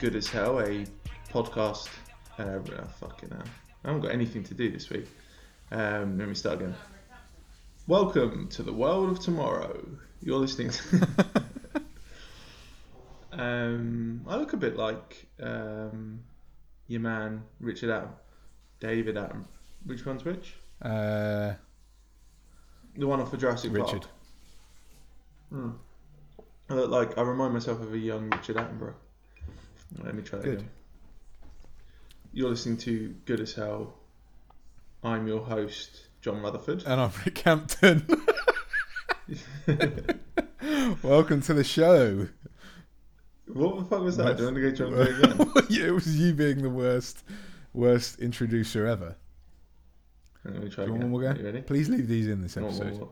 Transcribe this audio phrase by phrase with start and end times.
[0.00, 0.86] Good as Hell, a
[1.32, 1.88] podcast.
[2.38, 3.42] Uh, oh, fucking hell.
[3.84, 5.08] I haven't got anything to do this week.
[5.72, 6.76] Um, let me start again.
[7.88, 9.84] Welcome to the world of tomorrow.
[10.22, 11.08] You're listening to.
[13.32, 16.20] um, I look a bit like um,
[16.86, 18.10] your man, Richard Adam.
[18.78, 19.46] David Adam.
[19.84, 20.54] Which one's which?
[20.80, 21.54] Uh,
[22.96, 24.02] The one off of Jurassic Richard.
[24.02, 24.12] Park.
[25.50, 25.70] Hmm.
[26.70, 28.94] I look like I remind myself of a young Richard Attenborough.
[30.02, 30.54] Let me try that Good.
[30.58, 30.70] again.
[32.32, 33.94] You're listening to Good as Hell.
[35.02, 36.82] I'm your host, John Rutherford.
[36.86, 38.06] And I'm Rick Hampton.
[41.02, 42.28] Welcome to the show.
[43.46, 44.36] what the fuck was that?
[44.36, 45.52] Do you want to go try and again?
[45.70, 47.24] Yeah, it was you being the worst,
[47.72, 49.16] worst introducer ever.
[50.44, 51.10] Let me try Do you again.
[51.10, 51.38] want one more go?
[51.40, 51.62] you ready?
[51.62, 52.94] Please leave these in this One episode.
[52.98, 53.08] more.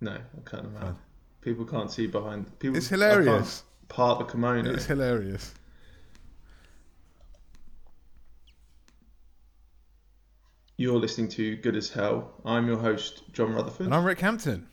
[0.00, 0.18] No,
[0.62, 0.82] them out.
[0.82, 0.96] Fine.
[1.40, 2.58] People can't see behind.
[2.58, 2.76] People.
[2.76, 3.62] It's I hilarious.
[3.94, 4.72] Part the kimono.
[4.72, 5.54] It's hilarious.
[10.76, 12.32] You're listening to Good as Hell.
[12.44, 13.86] I'm your host, John Rutherford.
[13.86, 14.66] And I'm Rick Hampton.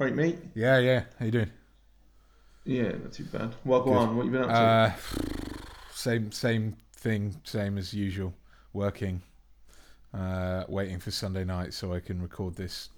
[0.00, 0.40] Right, mate.
[0.56, 1.04] Yeah, yeah.
[1.20, 1.50] How you doing?
[2.64, 3.54] Yeah, not too bad.
[3.64, 3.96] Well, go Good.
[3.96, 4.16] on.
[4.16, 4.54] What you been up to?
[4.54, 4.92] Uh,
[5.94, 8.34] same, same thing, same as usual.
[8.72, 9.22] Working,
[10.12, 12.88] uh, waiting for Sunday night so I can record this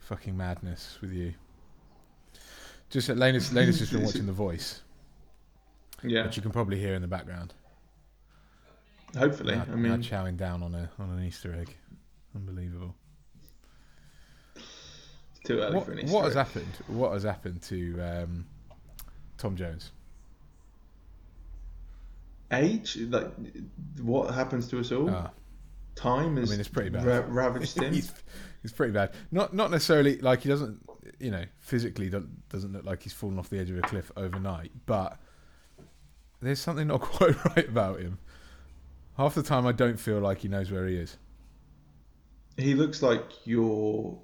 [0.00, 1.32] fucking madness with you.
[2.90, 4.82] Just Lena's, Lena's just been watching The Voice,
[6.02, 7.52] yeah, which you can probably hear in the background.
[9.16, 9.56] hopefully.
[9.56, 11.74] Now- I now mean, chowing down on a on an Easter egg,
[12.34, 12.94] unbelievable.
[15.44, 16.46] too early What, for an Easter what has egg.
[16.46, 16.72] happened?
[16.86, 18.46] What has happened to um,
[19.38, 19.90] Tom Jones?
[22.52, 22.96] Age?
[23.10, 23.30] Like,
[24.00, 25.10] what happens to us all?
[25.10, 25.30] Ah,
[25.96, 26.50] Time is.
[26.50, 27.04] I mean, it's pretty bad.
[27.04, 27.92] ra- ravaged him.
[27.92, 28.12] he's,
[28.62, 29.12] he's pretty bad.
[29.32, 30.78] Not not necessarily like he doesn't,
[31.18, 34.10] you know, physically do- doesn't look like he's fallen off the edge of a cliff
[34.16, 35.18] overnight, but
[36.40, 38.18] there's something not quite right about him.
[39.16, 41.16] Half the time, I don't feel like he knows where he is.
[42.56, 44.18] He looks like your.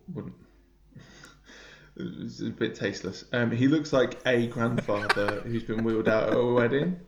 [1.97, 3.25] It's a bit tasteless.
[3.33, 7.01] Um, he looks like a grandfather who's been wheeled out at a wedding.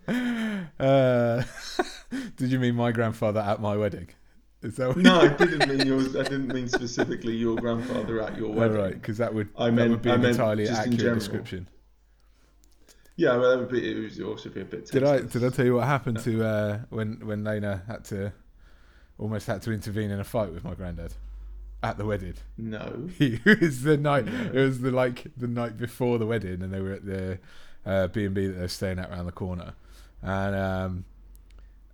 [0.79, 1.43] Uh,
[2.37, 4.09] did you mean my grandfather at my wedding?
[4.65, 6.17] Is that what No, I didn't mean yours.
[6.17, 8.77] I didn't mean specifically your grandfather at your Oh, wedding.
[8.79, 11.69] right, because that would I that meant- would be I an entirely accurate description.
[13.17, 13.89] Yeah, well, that would be.
[13.91, 14.87] It would also be a bit.
[14.91, 18.33] Did I did I tell you what happened to uh, when when Lena had to
[19.19, 21.13] almost had to intervene in a fight with my granddad
[21.83, 22.35] at the wedding?
[22.59, 23.09] No.
[23.21, 24.25] It was the night.
[24.27, 24.51] No.
[24.53, 27.39] It was the like the night before the wedding, and they were at the
[27.87, 29.75] uh, B and B that they're staying at around the corner,
[30.23, 31.05] and um,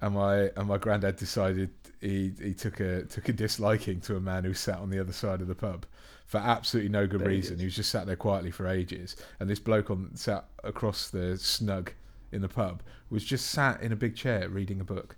[0.00, 4.20] and my and my granddad decided he he took a took a disliking to a
[4.20, 5.86] man who sat on the other side of the pub
[6.26, 7.56] for absolutely no good he reason.
[7.56, 7.60] did.
[7.60, 11.36] He was just sat there quietly for ages, and this bloke on sat across the
[11.36, 11.92] snug
[12.32, 15.16] in the pub was just sat in a big chair reading a book.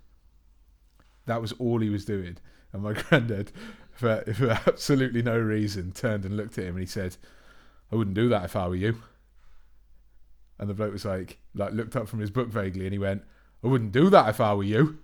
[1.25, 2.37] That was all he was doing,
[2.73, 3.51] and my granddad
[3.93, 7.15] for, for absolutely no reason, turned and looked at him and he said,
[7.91, 8.97] I wouldn't do that if I were you.
[10.59, 13.23] And the bloke was like, like looked up from his book vaguely and he went,
[13.63, 14.99] I wouldn't do that if I were you.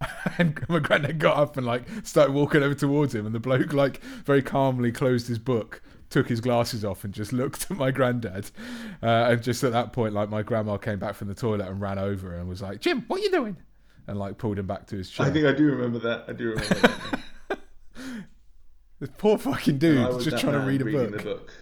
[0.38, 3.72] and my granddad got up and like started walking over towards him and the bloke
[3.72, 7.90] like very calmly closed his book took his glasses off and just looked at my
[7.90, 8.50] granddad
[9.02, 11.80] uh, and just at that point like my grandma came back from the toilet and
[11.80, 13.56] ran over and was like jim what are you doing
[14.06, 16.24] and like pulled him back to his chair I think I do remember that.
[16.28, 16.74] I do remember
[17.48, 17.58] that.
[19.00, 21.52] this poor fucking dude just trying to read a reading book The book.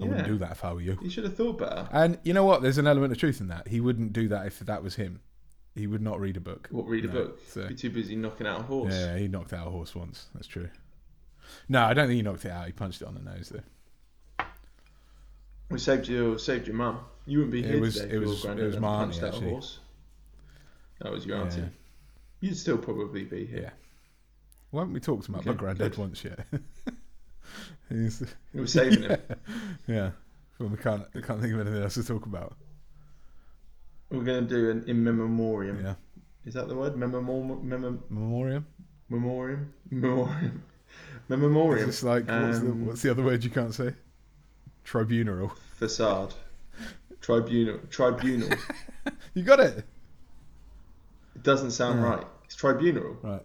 [0.00, 0.08] I Yeah.
[0.08, 0.98] wouldn't do that if I were you.
[1.02, 1.88] You should have thought better.
[1.92, 2.62] And you know what?
[2.62, 3.68] There's an element of truth in that.
[3.68, 5.20] He wouldn't do that if that was him.
[5.74, 6.68] He would not read a book.
[6.70, 7.38] What read a book?
[7.46, 8.92] so- Be too busy knocking out a horse.
[8.92, 10.26] Yeah, he knocked out a horse once.
[10.34, 10.68] That's true.
[11.68, 12.66] No, I don't think he knocked it out.
[12.66, 14.44] He punched it on the nose though.
[15.68, 17.00] We saved your saved your mum.
[17.26, 18.06] You wouldn't be It here was- today.
[18.06, 19.78] it if your was- it granddad was my punched auntie, a horse.
[21.00, 21.42] That was your Yeah.
[21.44, 21.68] auntie.
[22.40, 23.60] You'd still probably be here.
[23.62, 23.70] Yeah.
[24.70, 26.40] Why haven't we talked about Okay, my granddad once yet?
[27.90, 28.22] He's,
[28.54, 29.20] We were saving him.
[29.86, 30.10] yeah.
[30.58, 31.04] Well, we can't.
[31.14, 32.54] I can't think of anything else to talk about.
[34.10, 35.82] We're going to do an in memoriam.
[35.84, 35.94] Yeah.
[36.44, 36.96] Is that the word?
[36.96, 37.68] Memoriam.
[37.68, 38.66] Mem- Memoriam.
[39.08, 39.72] memoriam.
[39.90, 40.62] Memoriam.
[41.28, 41.88] Memoriam.
[41.88, 43.94] It's like what's, the, Um, what's the other word you can't say?
[44.84, 45.52] Tribunal.
[45.76, 46.34] Facade.
[47.20, 47.78] Tribunal.
[47.90, 48.48] Tribunal.
[49.34, 49.84] You got it.
[51.36, 52.06] It doesn't sound Yeah.
[52.16, 52.26] right.
[52.44, 53.16] It's tribunal.
[53.22, 53.42] Right.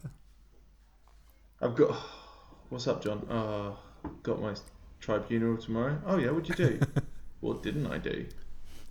[1.62, 1.91] I've got.
[2.69, 3.19] What's up, John?
[3.30, 3.75] Uh,
[4.24, 4.56] got my
[5.00, 6.02] tribunal tomorrow.
[6.06, 6.80] Oh yeah, what'd you do?
[7.42, 8.25] what didn't I do?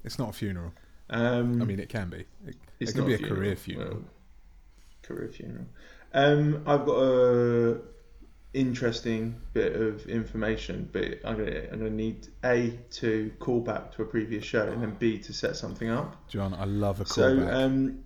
[0.04, 0.72] It's not a funeral.
[1.10, 2.24] Um, I mean, it can be.
[2.46, 3.90] It, it's it can be a career funeral.
[3.94, 4.04] Well,
[5.02, 5.66] career funeral.
[6.12, 7.80] Um, I've got a
[8.52, 14.02] interesting bit of information, but I'm gonna I'm gonna need a to call back to
[14.02, 16.28] a previous show, and then b to set something up.
[16.28, 17.52] John, I love a So, callback.
[17.52, 18.04] um,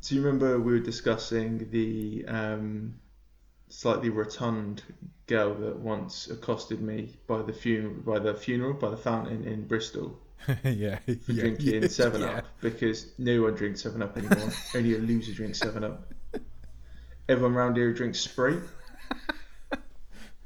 [0.00, 2.94] do you remember we were discussing the um,
[3.68, 4.82] slightly rotund
[5.32, 9.66] girl that once accosted me by the funeral, by the funeral, by the fountain in
[9.66, 10.18] Bristol
[10.64, 12.38] yeah, for yeah, drinking yeah, Seven yeah.
[12.38, 14.50] Up because no one drinks Seven Up anymore.
[14.74, 16.12] Only a loser drinks Seven Up.
[17.28, 18.58] Everyone around here drinks Sprite.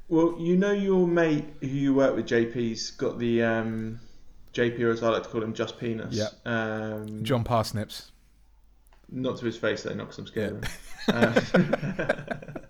[0.09, 3.99] Well, you know your mate who you work with, JP's got the um,
[4.55, 6.15] JP, or as I like to call him, just penis.
[6.15, 6.29] Yeah.
[6.45, 8.13] Um, John Parsnips.
[9.11, 10.69] Not to his face though, not because I'm scared
[11.09, 11.35] Yeah.
[11.35, 11.75] of him.
[11.99, 12.55] Um,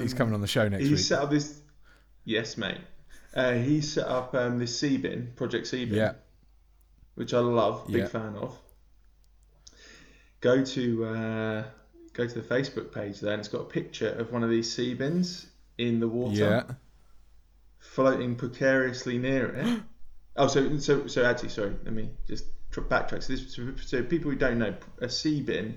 [0.00, 0.98] He's coming on the show next he week.
[0.98, 1.60] He set up this.
[2.24, 2.78] Yes, mate.
[3.34, 6.12] Uh, he set up um, this Seabin, Project Seabin, Yeah,
[7.14, 8.06] which I love, big Yeah.
[8.06, 8.58] fan of.
[10.40, 11.64] Go to uh,
[12.12, 14.72] go to the Facebook page there, and it's got a picture of one of these
[14.72, 16.34] sea bins in the water,
[16.68, 16.74] yeah.
[17.78, 19.80] floating precariously near it.
[20.36, 23.22] oh, so so so actually, sorry, let me just backtrack.
[23.22, 25.76] So, this, so, people who don't know, a sea bin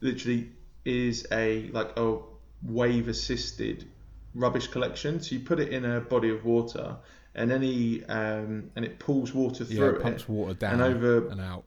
[0.00, 0.50] literally
[0.84, 2.18] is a like a
[2.62, 3.88] wave assisted
[4.34, 5.20] rubbish collection.
[5.20, 6.96] So you put it in a body of water,
[7.34, 10.82] and any um, and it pulls water Yeah, through it pumps it, water down and
[10.82, 11.66] over and out.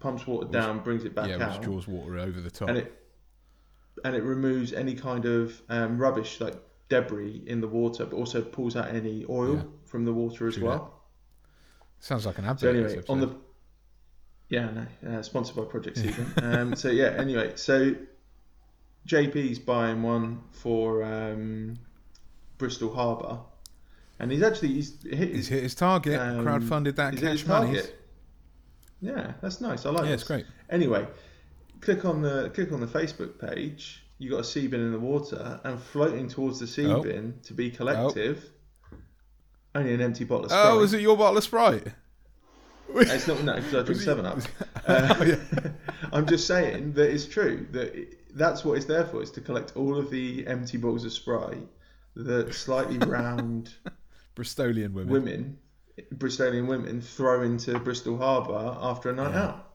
[0.00, 2.68] pumps water down, brings it back yeah, out, which draws water over the top.
[2.68, 2.98] and it
[4.04, 6.54] and it removes any kind of um, rubbish like
[6.88, 9.62] debris in the water, but also pulls out any oil Yeah.
[9.84, 11.02] from the water as True well.
[12.00, 12.60] Sounds like an advert.
[12.60, 13.36] So anyway, on the
[14.48, 14.70] yeah,
[15.02, 16.26] no, uh, sponsored by Project Stephen.
[16.42, 17.94] um, so yeah, anyway, so
[19.06, 21.74] JP's buying one for um,
[22.58, 23.40] Bristol Harbour,
[24.18, 26.20] and he's actually he's hit he's his, hit his target.
[26.20, 27.80] um, crowdfunded that he's cash money.
[29.00, 29.84] Yeah, that's nice.
[29.84, 30.04] I like.
[30.04, 30.20] Yeah, this.
[30.20, 30.46] it's great.
[30.70, 31.06] Anyway,
[31.80, 34.04] click on the click on the Facebook page.
[34.18, 37.02] You got a sea bin in the water, and floating towards the sea Oh.
[37.02, 38.50] bin to be collective.
[39.74, 40.66] Only an empty bottle of Sprite.
[40.70, 41.88] Oh, is it your bottle of Sprite?
[42.94, 44.38] It's not no, because I drink Seven Up.
[44.88, 45.36] Oh, Uh, yeah.
[46.12, 49.22] I'm just saying that it's true that it, that's what it's there for.
[49.22, 51.66] Is to collect all of the empty bottles of Sprite
[52.16, 53.72] that slightly round
[54.34, 55.08] Bristolian women.
[55.08, 55.58] women,
[56.16, 59.42] Bristolian women, throw into Bristol Harbour after a night Yeah.
[59.44, 59.68] out.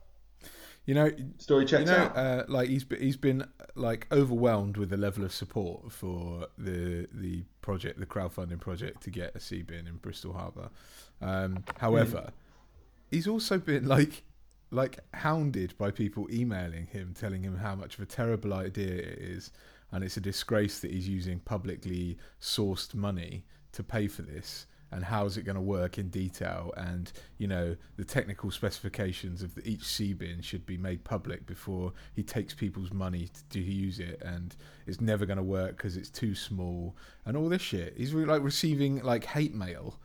[0.85, 2.17] You know, Story you checks know, out.
[2.17, 3.45] uh, like he's he's been
[3.75, 9.09] like overwhelmed with the level of support for the the project, the crowdfunding project to
[9.09, 10.69] get a sea bin in Bristol Harbour.
[11.21, 12.29] Um, however,
[13.09, 14.23] he's also been like
[14.71, 19.19] like hounded by people emailing him, telling him how much of a terrible idea it
[19.19, 19.51] is,
[19.91, 24.65] and it's a disgrace that he's using publicly sourced money to pay for this.
[24.89, 26.73] And how is it going to work in detail?
[26.77, 31.45] And you know the technical specifications of the, each sea bin should be made public
[31.45, 34.21] before he takes people's money to, to use it.
[34.23, 36.95] And it's never going to work because it's too small
[37.25, 37.95] and all this shit.
[37.97, 39.99] He's like receiving like hate mail.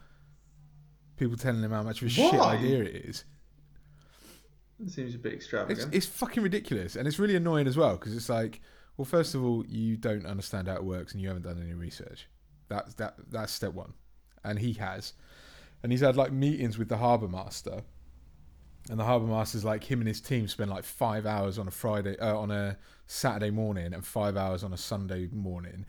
[1.23, 3.25] People telling him how much of a shit idea it is.
[4.85, 5.95] It seems a bit It's, extravagant.
[5.95, 8.61] it's fucking ridiculous, and it's really annoying as well because it's like,
[8.97, 11.75] well, first of all, you don't understand how it works, and you haven't done any
[11.75, 12.27] research.
[12.69, 13.15] That's that.
[13.31, 13.93] That's step one,
[14.43, 15.13] and he has,
[15.85, 17.83] and he's had like meetings with the harbour master,
[18.91, 21.71] and the harbour master's like him and his team spend like five hours on a
[21.71, 25.87] Friday, uh, on a Saturday morning, and five hours on a Sunday morning.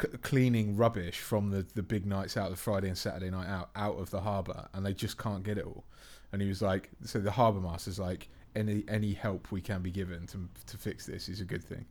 [0.00, 3.70] C- cleaning rubbish from the, the big nights out, the Friday and Saturday night out,
[3.76, 5.84] out of the harbour, and they just can't get it all.
[6.32, 9.90] And he was like, so the harbour master's like, any any help we can be
[9.90, 11.86] given to to fix this is a good thing.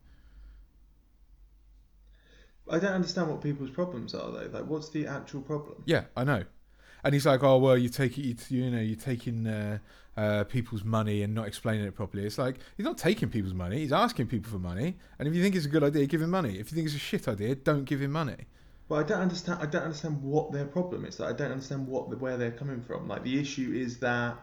[2.68, 4.48] I don't understand what people's problems are though.
[4.50, 5.82] Like, what's the actual problem?
[5.84, 6.44] Yeah, I know.
[7.04, 9.78] And he's like, oh well, you take it, you, you know, you're taking uh,
[10.16, 12.24] uh, people's money and not explaining it properly.
[12.24, 14.96] It's like he's not taking people's money; he's asking people for money.
[15.18, 16.58] And if you think it's a good idea, give him money.
[16.58, 18.46] If you think it's a shit idea, don't give him money.
[18.88, 19.60] But I don't understand.
[19.62, 21.20] I don't understand what their problem is.
[21.20, 23.08] Like, I don't understand what where they're coming from.
[23.08, 24.36] Like the issue is that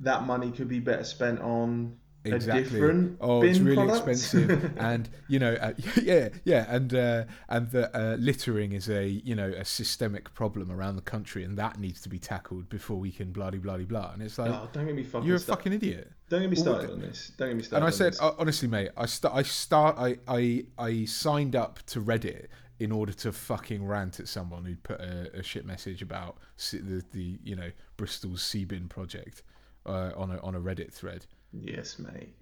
[0.00, 2.60] that money could be better spent on Exactly.
[2.60, 4.08] a different oh, bin it's really product.
[4.08, 9.06] expensive, and you know, uh, yeah, yeah, and uh, and the uh, littering is a
[9.08, 12.96] you know a systemic problem around the country, and that needs to be tackled before
[12.96, 14.12] we can bloody bloody blah.
[14.12, 15.26] And it's like oh, don't get me fucking.
[15.26, 16.12] you're a start- fucking idiot.
[16.28, 17.32] Don't get me started on this.
[17.36, 17.84] Don't get me started.
[17.84, 21.80] And I said, uh, honestly, mate, I st- I start, I, I, I signed up
[21.88, 22.46] to Reddit
[22.78, 26.38] in order to fucking rant at someone who'd put a, a shit message about
[26.70, 29.42] the, the, you know, Bristol's Seabin project
[29.84, 31.26] uh, on a on a Reddit thread.
[31.52, 32.34] Yes, mate.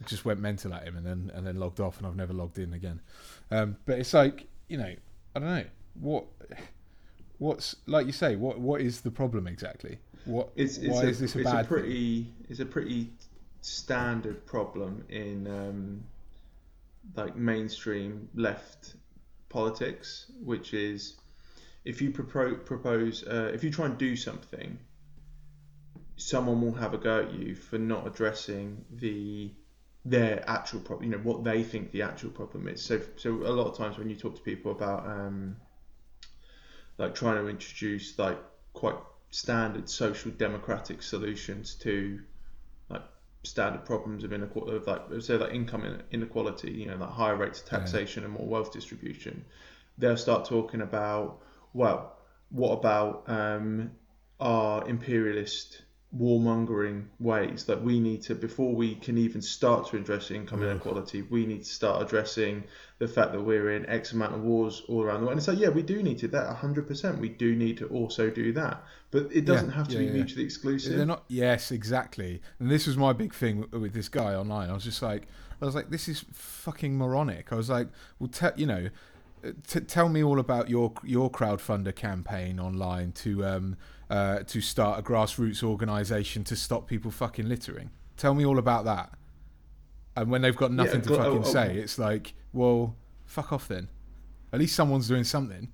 [0.00, 2.32] I just went mental at him and then and then logged off, and I've never
[2.32, 3.00] logged in again.
[3.50, 4.94] Um, but it's like, you know,
[5.34, 5.64] I don't know
[5.94, 6.24] what,
[7.38, 9.98] what's like you say, what what is the problem exactly?
[10.24, 11.68] What It's, it's why a, is this a it's bad a thing?
[11.68, 13.12] pretty it's a pretty
[13.60, 16.04] standard problem in um,
[17.16, 18.94] like mainstream left
[19.48, 21.16] politics, which is
[21.84, 24.78] if you propo- propose, uh, if you try and do something,
[26.16, 29.50] someone will have a go at you for not addressing the
[30.04, 31.10] their actual problem.
[31.10, 32.82] You know what they think the actual problem is.
[32.82, 35.56] So, so a lot of times when you talk to people about um,
[36.98, 38.38] like trying to introduce like
[38.74, 38.96] quite
[39.30, 42.20] standard social democratic solutions to
[42.88, 43.02] like
[43.42, 47.60] standard problems of inequality, of like say like income inequality, you know, like higher rates
[47.62, 48.28] of taxation yeah.
[48.28, 49.44] and more wealth distribution,
[49.98, 51.40] they'll start talking about
[51.72, 52.16] well,
[52.50, 53.90] what about um,
[54.38, 55.82] our imperialist
[56.18, 60.70] warmongering ways that we need to before we can even start to address income yeah.
[60.70, 62.62] inequality we need to start addressing
[62.98, 65.32] the fact that we're in x amount of wars all around the world.
[65.32, 68.30] And it's like yeah we do need to that 100% we do need to also
[68.30, 68.84] do that.
[69.10, 70.96] But it doesn't yeah, have to yeah, be mutually exclusive.
[70.96, 72.40] They're not yes exactly.
[72.58, 74.70] And this was my big thing with this guy online.
[74.70, 75.26] I was just like
[75.60, 77.52] i was like this is fucking moronic.
[77.52, 78.88] I was like well te- you know
[79.66, 83.76] T- tell me all about your your crowdfunder campaign online to um,
[84.10, 87.90] uh, to start a grassroots organisation to stop people fucking littering.
[88.16, 89.12] Tell me all about that.
[90.16, 93.52] And when they've got nothing yeah, to fucking oh, oh, say, it's like, well, fuck
[93.52, 93.88] off then.
[94.52, 95.68] At least someone's doing something.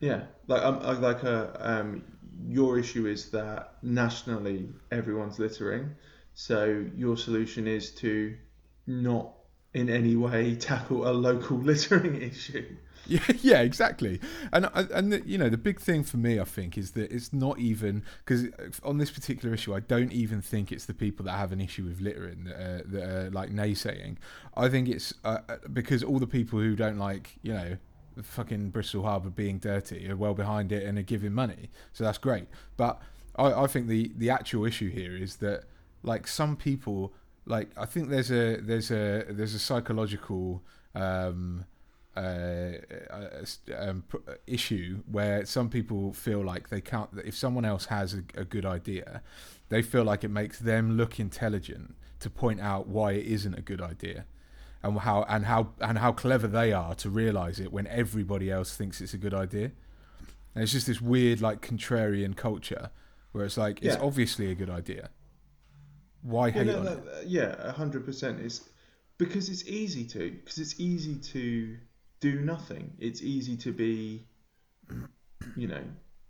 [0.00, 2.04] Yeah, like um, like uh, um,
[2.46, 5.90] your issue is that nationally everyone's littering,
[6.34, 8.36] so your solution is to
[8.86, 9.32] not
[9.74, 12.76] in any way tackle a local littering issue.
[13.06, 14.20] Yeah, yeah, exactly.
[14.52, 17.32] And and the, you know the big thing for me, I think, is that it's
[17.32, 18.48] not even because
[18.82, 21.84] on this particular issue, I don't even think it's the people that have an issue
[21.84, 24.16] with littering that are, that are like naysaying.
[24.56, 27.78] I think it's uh, uh because all the people who don't like you know
[28.22, 32.18] fucking Bristol Harbour being dirty are well behind it and are giving money, so that's
[32.18, 32.48] great.
[32.76, 33.00] But
[33.36, 35.64] I, I think the the actual issue here is that
[36.02, 37.14] like some people
[37.46, 40.62] like I think there's a there's a there's a psychological
[40.94, 41.64] um,
[42.18, 43.44] uh,
[43.76, 44.04] um,
[44.46, 47.10] issue where some people feel like they can't.
[47.24, 49.22] If someone else has a, a, good idea,
[49.68, 53.60] they feel like it makes them look intelligent to point out why it isn't a
[53.60, 54.24] good idea,
[54.82, 58.76] and how and how and how clever they are to realize it when everybody else
[58.76, 59.70] thinks it's a good idea.
[60.54, 62.90] And it's just this weird, like contrarian culture
[63.32, 63.92] where it's like yeah.
[63.92, 65.10] it's obviously a good idea.
[66.22, 67.00] Why hate on it?
[67.26, 68.40] Yeah, hundred percent.
[68.40, 68.68] It's
[69.18, 71.76] because it's easy to because it's easy to
[72.20, 72.92] do nothing.
[72.98, 74.26] It's easy to be,
[75.56, 75.82] you know,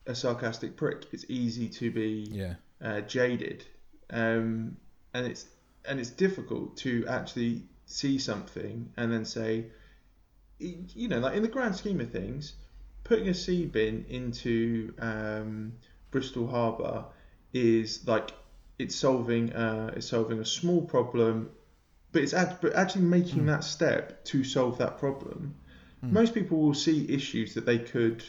[0.07, 1.07] a sarcastic prick.
[1.13, 2.55] It's easy to be yeah.
[2.83, 3.65] uh, jaded,
[4.11, 4.77] um,
[5.15, 5.47] and it's
[5.85, 9.67] and it's difficult to actually see something and then say,
[10.59, 12.55] you know, like in the grand scheme of things,
[13.05, 15.73] putting a sea bin into um,
[16.11, 17.07] Bristol Harbour
[17.53, 18.31] is like
[18.79, 21.51] it's solving uh, it's solving a small problem,
[22.13, 23.47] but it's but actually making mm.
[23.47, 25.55] that step to solve that problem
[26.05, 26.13] Mm.
[26.13, 28.25] Most people will see issues that they could.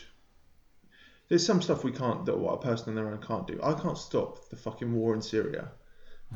[1.27, 3.59] There's some stuff we can't that what a person on their own can't do.
[3.63, 5.69] I can't stop the fucking war in Syria.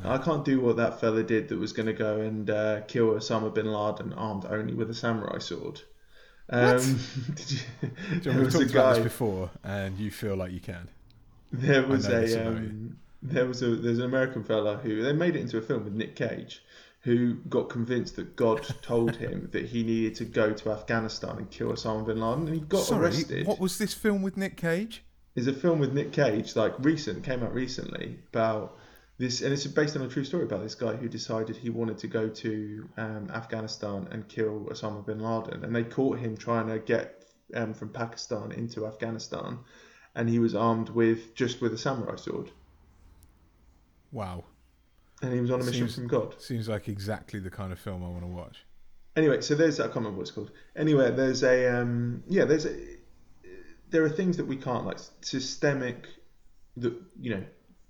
[0.02, 0.10] No.
[0.10, 3.14] I can't do what that fella did that was going to go and uh, kill
[3.14, 5.80] Osama bin Laden armed only with a samurai sword.
[6.48, 7.00] Um,
[7.34, 7.58] did you,
[8.20, 10.88] John, we've talked about this before, and you feel like you can.
[11.52, 15.40] There was a um, there was a there's an American fella who they made it
[15.40, 16.62] into a film with Nick Cage,
[17.04, 21.50] who got convinced that God told him that he needed to go to Afghanistan and
[21.50, 23.46] kill Osama bin Laden, and he got Sorry, arrested.
[23.46, 25.04] What was this film with Nick Cage?
[25.34, 28.78] Is a film with Nick Cage, like recent, came out recently about
[29.18, 31.98] this, and it's based on a true story about this guy who decided he wanted
[31.98, 36.68] to go to um, Afghanistan and kill Osama bin Laden, and they caught him trying
[36.68, 39.58] to get um, from Pakistan into Afghanistan,
[40.14, 42.50] and he was armed with just with a samurai sword.
[44.10, 44.44] Wow
[45.24, 46.40] and he was on a mission seems, from God.
[46.40, 48.64] Seems like exactly the kind of film I want to watch.
[49.16, 50.50] Anyway, so there's I can't remember what it's called.
[50.76, 52.76] Anyway, there's a um, yeah, there's a
[53.90, 56.06] there are things that we can't like systemic,
[56.76, 57.44] that you know,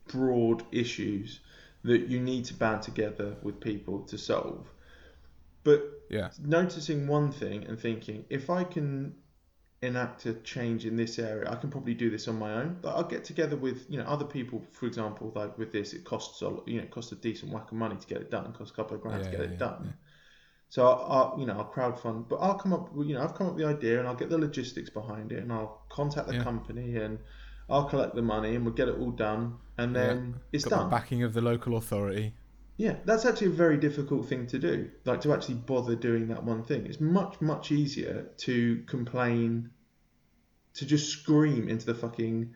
[0.08, 1.40] broad issues
[1.82, 4.66] that you need to band together with people to solve.
[5.64, 9.14] But yeah, noticing one thing and thinking if I can
[9.86, 12.78] enact a change in this area, I can probably do this on my own.
[12.80, 14.62] But I'll get together with you know other people.
[14.72, 17.70] For example, like with this, it costs a you know it costs a decent whack
[17.70, 18.46] of money to get it done.
[18.46, 19.82] It costs a couple of grand yeah, to get yeah, it done.
[19.84, 19.92] Yeah.
[20.68, 23.54] So I'll, you know I'll crowdfund, but I'll come up you know I've come up
[23.54, 26.96] with the idea and I'll get the logistics behind it and I'll contact the company
[26.96, 27.18] and
[27.70, 30.90] I'll collect the money and we'll get it all done and then it's Got done.
[30.90, 32.34] The backing of the local authority.
[32.76, 34.90] Yeah, that's actually a very difficult thing to do.
[35.04, 36.86] Like to actually bother doing that one thing.
[36.86, 39.70] It's much much easier to complain
[40.74, 42.52] to just scream into the fucking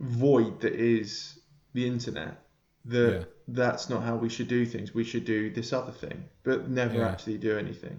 [0.00, 1.38] void that is
[1.72, 2.44] the internet
[2.86, 3.24] that yeah.
[3.48, 4.92] that's not how we should do things.
[4.92, 7.08] We should do this other thing, but never yeah.
[7.08, 7.98] actually do anything.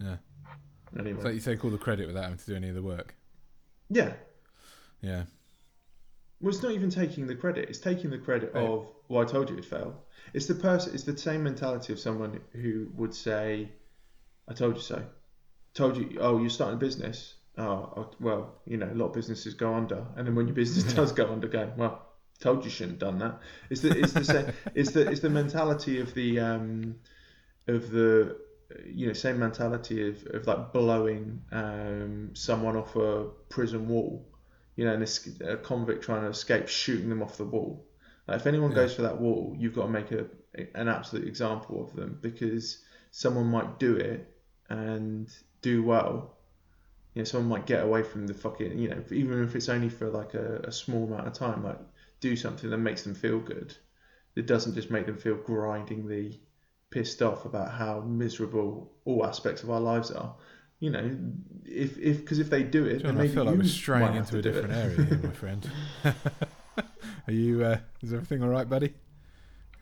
[0.00, 0.16] Yeah.
[0.98, 2.82] Anyway, It's like you take all the credit without having to do any of the
[2.82, 3.14] work.
[3.88, 4.14] yeah.
[5.00, 5.24] Yeah.
[6.40, 7.68] Well, it's not even taking the credit.
[7.68, 8.64] It's taking the credit Right.
[8.64, 10.04] of, well, I told you it'd fail.
[10.32, 10.94] It's the person.
[10.94, 13.72] It's the same mentality of someone who would say,
[14.46, 15.04] "I told you so."
[15.74, 16.18] Told you.
[16.20, 17.34] Oh, you're starting a business.
[17.56, 20.92] Oh, well, you know, a lot of businesses go under, and then when your business
[20.94, 22.06] does go under, go, well,
[22.38, 23.40] told you shouldn't have done that.
[23.68, 24.46] It's the it's the same.
[24.74, 26.96] it's the it's the mentality of the um
[27.66, 28.36] of the
[28.86, 34.24] you know same mentality of, of like blowing um someone off a prison wall
[34.78, 34.94] you know,
[35.42, 37.84] a convict trying to escape, shooting them off the wall.
[38.28, 38.76] Like if anyone Yeah.
[38.76, 40.26] goes for that wall, you've got to make a
[40.74, 44.32] an absolute example of them because someone might do it
[44.70, 45.28] and
[45.62, 46.38] do well.
[47.14, 49.88] You know, someone might get away from the fucking, you know, even if it's only
[49.88, 51.80] for like a, a small amount of time, like
[52.20, 53.76] do something that makes them feel good.
[54.36, 56.40] It doesn't just make them feel grindingly
[56.90, 60.36] pissed off about how miserable all aspects of our lives are.
[60.80, 61.18] You know,
[61.64, 63.64] if if because if they do it, John, then I maybe feel like you we're
[63.68, 65.68] straying into a different area here, my friend.
[67.26, 67.64] Are you?
[67.64, 68.94] Uh, is everything all right, buddy?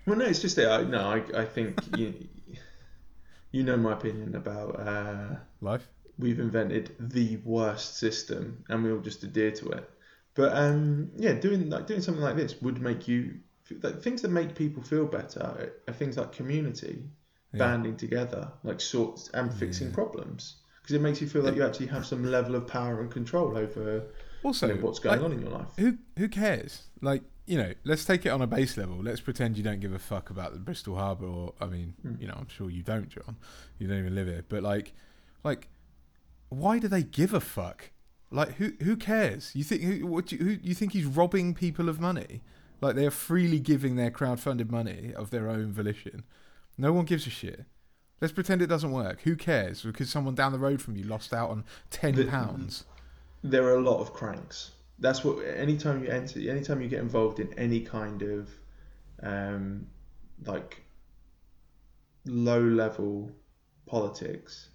[0.07, 2.15] Well, no, it's just that I, no, I, I think you,
[3.51, 5.87] you know my opinion about uh, Life?
[6.19, 9.91] we've invented the worst system and we all just adhere to it.
[10.35, 13.41] But um, yeah, doing like doing something like this would make you
[13.83, 17.05] like, things that make people feel better are, are things like community,
[17.53, 17.59] Yeah.
[17.59, 19.95] banding together, like sorts and fixing Yeah.
[19.95, 23.11] problems because it makes you feel like you actually have some level of power and
[23.11, 24.05] control over
[24.45, 25.67] Also, you know, what's going like, on in your life.
[25.79, 26.85] Who who cares?
[27.03, 28.97] Like you know, let's take it on a base level.
[29.03, 32.21] Let's pretend you don't give a fuck about the Bristol Harbour, or I mean, Mm.
[32.21, 33.37] you know, I'm sure you don't, John.
[33.79, 34.45] You don't even live here.
[34.49, 34.95] But like,
[35.43, 35.69] like,
[36.51, 37.91] why do they give a fuck?
[38.31, 39.51] Like, who who cares?
[39.57, 42.43] You think who what do you, who you think he's robbing people of money?
[42.81, 46.23] Like they are freely giving their crowd-funded money of their own volition.
[46.79, 47.65] No one gives a shit.
[48.21, 49.21] Let's pretend it doesn't work.
[49.23, 49.83] Who cares?
[49.83, 52.85] Because someone down the road from you lost out on ten The- pounds.
[53.45, 54.73] there are a lot of cranks.
[54.99, 55.45] That's what.
[55.45, 58.51] Anytime you enter, anytime you get involved in any kind of,
[59.23, 59.87] um,
[60.47, 60.83] like,
[62.25, 63.31] low level
[63.87, 64.71] politics,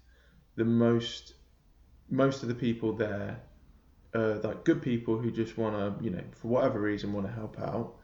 [0.54, 1.34] the most,
[2.08, 3.40] most of the people there,
[4.14, 7.32] are like good people who just want to, you know, for whatever reason, want to
[7.32, 7.94] help out.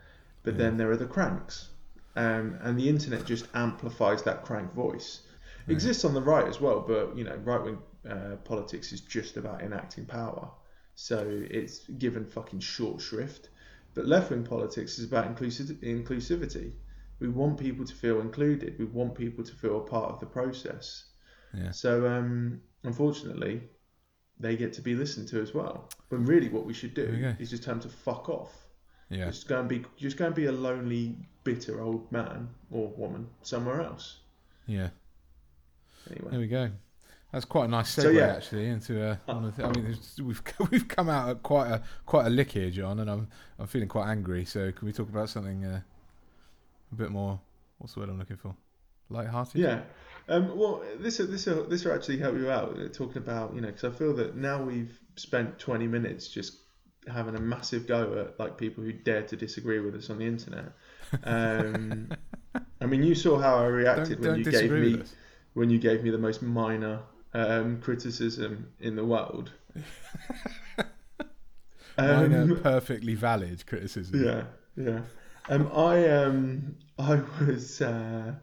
[0.42, 0.58] But Yeah.
[0.58, 1.68] then there are the cranks,
[2.16, 5.20] um, and the internet just amplifies that crank voice.
[5.68, 5.74] Right.
[5.74, 7.78] Exists on the right as well, but you know, right wing
[8.08, 10.50] uh, politics is just about enacting power.
[10.94, 13.50] So it's given fucking short shrift.
[13.94, 16.72] But left wing politics is about inclusiv- inclusivity.
[17.20, 18.78] We want people to feel included.
[18.78, 21.04] We want people to feel a part of the process.
[21.52, 21.70] Yeah.
[21.70, 23.62] So um, unfortunately,
[24.40, 25.88] they get to be listened to as well.
[26.08, 28.52] When really, what we should we do is just tell them to fuck off.
[29.10, 29.26] Yeah.
[29.26, 33.28] Just go and be, just go and be a lonely, bitter old man or woman
[33.42, 34.18] somewhere else.
[34.66, 34.90] Yeah.
[36.10, 36.30] Anyway.
[36.30, 36.70] There we go.
[37.32, 38.26] That's quite a nice segue So, yeah.
[38.28, 41.82] actually into uh, one of the, I mean, we've we've come out at quite a
[42.06, 44.44] quite a lick here, John, and I'm I'm feeling quite angry.
[44.44, 45.80] So can we talk about something uh,
[46.92, 47.38] a bit more?
[47.78, 48.54] What's the word I'm looking for?
[49.10, 49.60] Light-hearted.
[49.60, 49.80] Yeah.
[50.28, 53.60] Um, well, this this will this will actually help you out uh, talking about you
[53.60, 56.58] know because I feel that now we've spent 20 minutes just
[57.06, 60.26] having a massive go at like people who dare to disagree with us on the
[60.26, 60.72] internet.
[61.24, 62.10] Um,
[62.82, 65.14] I mean, you saw how I reacted Don't, when don't you gave me us.
[65.58, 67.00] When you gave me the most minor
[67.34, 69.50] um, criticism in the world.
[71.98, 74.24] Minor, Um, perfectly valid criticism.
[74.24, 74.44] yeah,
[74.76, 75.00] yeah.
[75.48, 78.34] Um, I um, I was uh,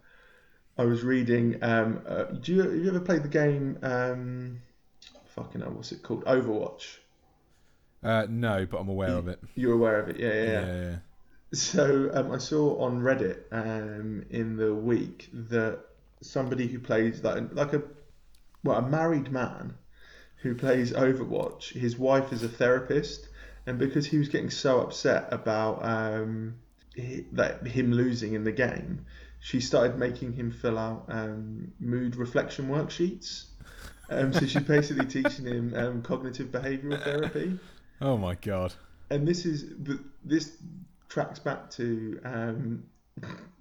[0.78, 1.64] I was reading.
[1.64, 3.78] Um, uh, do you have you ever played the game?
[3.82, 4.62] Um,
[5.28, 6.26] fucking hell, what's it called?
[6.26, 6.98] Overwatch.
[8.04, 9.40] Uh, no, but I'm aware of it.
[9.56, 10.20] You're aware of it?
[10.20, 10.44] Yeah, yeah.
[10.44, 10.82] Yeah, yeah.
[10.90, 10.96] yeah.
[11.54, 15.80] So um, I saw on Reddit um, in the week that
[16.22, 17.82] somebody who plays like like a
[18.64, 19.76] well a married man
[20.38, 21.74] who plays Overwatch.
[21.74, 23.28] His wife is a therapist,
[23.66, 26.56] and because he was getting so upset about um,
[26.98, 29.06] hi- that him losing in the game,
[29.40, 33.46] she started making him fill out um, mood reflection worksheets.
[34.10, 37.58] Um, so she's basically teaching him um, cognitive behavioural therapy
[38.02, 38.72] Oh my god.
[39.10, 39.66] and this is
[40.24, 40.58] this
[41.10, 42.84] tracks back to um,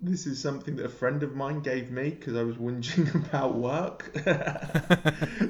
[0.01, 3.55] this is something that a friend of mine gave me because I was whinging about
[3.55, 4.11] work.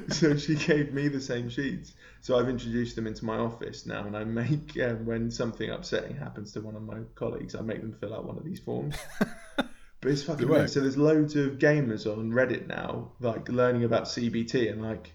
[0.13, 1.93] so she gave me the same sheets.
[2.21, 6.15] So I've introduced them into my office now, and I make um, when something upsetting
[6.17, 8.95] happens to one of my colleagues, I make them fill out one of these forms.
[10.05, 10.69] But it's fucking weird.
[10.69, 15.11] So there's loads of gamers on Reddit now, like learning about CBT and like,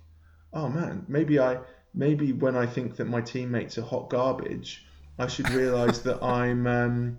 [0.53, 1.61] oh man, maybe I
[1.95, 4.85] maybe when I think that my teammates are hot garbage,
[5.17, 7.19] I should realise that I'm um,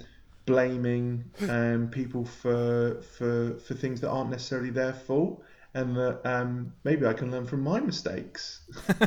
[0.52, 5.44] blaming um, people for for for things that aren't necessarily their fault.
[5.74, 8.62] and that um, maybe I can learn from my mistakes.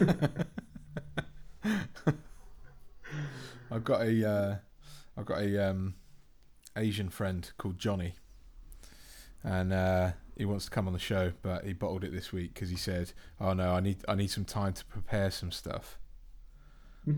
[3.70, 4.56] I've got a uh,
[5.16, 5.94] I've got a um,
[6.76, 8.14] Asian friend called Johnny,
[9.42, 12.54] and uh, he wants to come on the show, but he bottled it this week
[12.54, 15.98] because he said, "Oh no, I need I need some time to prepare some stuff."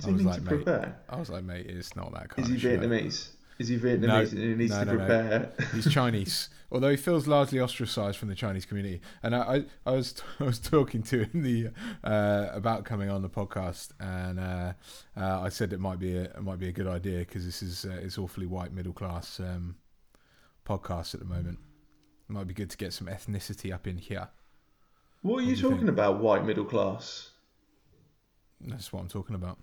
[0.04, 1.00] I was like, to mate, prepare?
[1.08, 3.35] I was like, "Mate, it's not that kind Is he of show." Vietnamese?
[3.58, 4.98] Is he Vietnamese and he needs no, to no, no.
[4.98, 5.52] prepare?
[5.72, 9.00] He's Chinese, although he feels largely ostracised from the Chinese community.
[9.22, 11.68] And I, I, I was, I was talking to him the
[12.04, 14.72] uh, about coming on the podcast, and uh,
[15.16, 17.62] uh, I said it might be a, it might be a good idea because this
[17.62, 19.76] is uh, it's awfully white middle class um,
[20.66, 21.58] podcast at the moment.
[22.28, 24.28] It might be good to get some ethnicity up in here.
[25.22, 25.90] What are you you talking think?
[25.90, 27.30] about, white middle class?
[28.60, 29.58] That's what I'm talking about.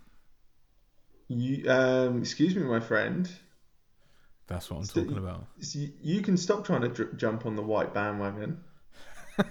[1.27, 3.29] You, um, excuse me, my friend.
[4.47, 5.45] That's what I'm So talking you- about.
[5.71, 8.60] You you can stop trying to dr- jump on the white bandwagon.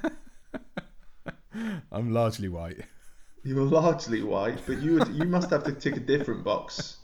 [1.91, 2.81] I'm largely white.
[3.45, 6.99] You're largely white, but you would, you must have to tick a different box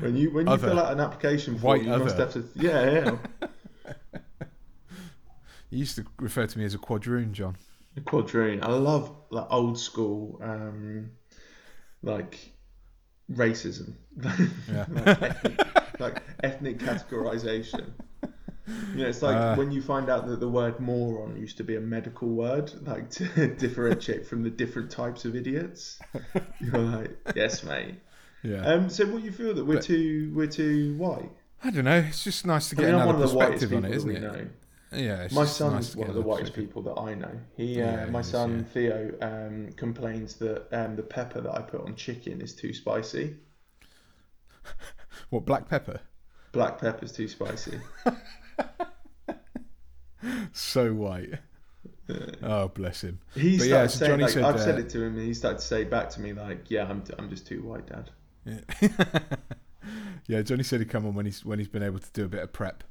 [0.00, 0.68] when you when you Other.
[0.68, 1.78] fill out an application form.
[1.78, 3.16] White you must have to yeah yeah.
[5.70, 7.56] You used to refer to me as a quadroon, John.
[7.96, 8.62] A quadroon.
[8.62, 11.12] I love like old school, um,
[12.02, 12.38] like
[13.32, 13.94] racism,
[14.70, 14.84] Yeah.
[16.66, 17.90] Ethnic, categorization.
[18.94, 19.56] You know, it's like Uh.
[19.56, 23.10] when you find out that the word moron used to be a medical word, like
[23.18, 25.98] to differentiate from the different types of idiots.
[26.60, 27.96] You're like, yes, mate.
[28.44, 28.64] Yeah.
[28.64, 31.32] Um, so what do you feel that we're But- too we're too white?
[31.64, 31.98] I don't know.
[32.08, 34.20] It's just nice to get another one of the perspective on it, isn't it?
[34.20, 34.46] know.
[34.92, 35.26] Yeah.
[35.32, 37.40] My son's nice one of the whitest people that I know.
[37.56, 38.64] He, Yeah, uh, my he is, son yeah.
[38.72, 43.38] Theo, um, complains that um, the pepper that I put on chicken is too spicy.
[45.30, 46.00] What black pepper?
[46.52, 47.80] Black pepper's too spicy.
[50.52, 51.34] So white.
[52.42, 53.20] Oh, bless him.
[53.34, 55.16] He But started yeah, so saying, Johnny like, said, I've said uh, it to him,
[55.16, 57.86] and he started to say back to me like, "Yeah, I'm, I'm just too white,
[57.86, 58.10] Dad."
[58.44, 58.90] Yeah.
[60.26, 62.28] yeah, Johnny said he'd come on when he's when he's been able to do a
[62.28, 62.84] bit of prep.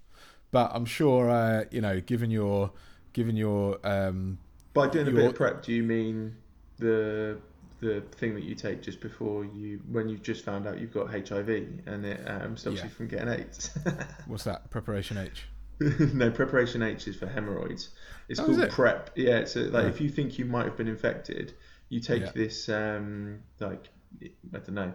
[0.49, 2.71] But I'm sure, uh, you know, given your
[3.13, 4.39] given your um,
[4.73, 6.35] By doing a bit of prep, do you mean
[6.77, 7.37] the
[7.81, 11.09] the thing that you take just before you when you've just found out you've got
[11.09, 11.49] HIV
[11.87, 12.83] and it um, stops Yeah.
[12.85, 13.71] you from getting AIDS?
[14.27, 15.45] what's that preparation H?
[16.13, 17.89] no, preparation H is for hemorrhoids.
[18.29, 18.71] It's Oh, called it?
[18.71, 19.09] prep.
[19.15, 19.87] Yeah, it's a, like Oh.
[19.87, 21.53] if you think you might have been infected,
[21.89, 22.31] you take Yeah.
[22.35, 23.89] this um like
[24.21, 24.27] I
[24.59, 24.93] don't know,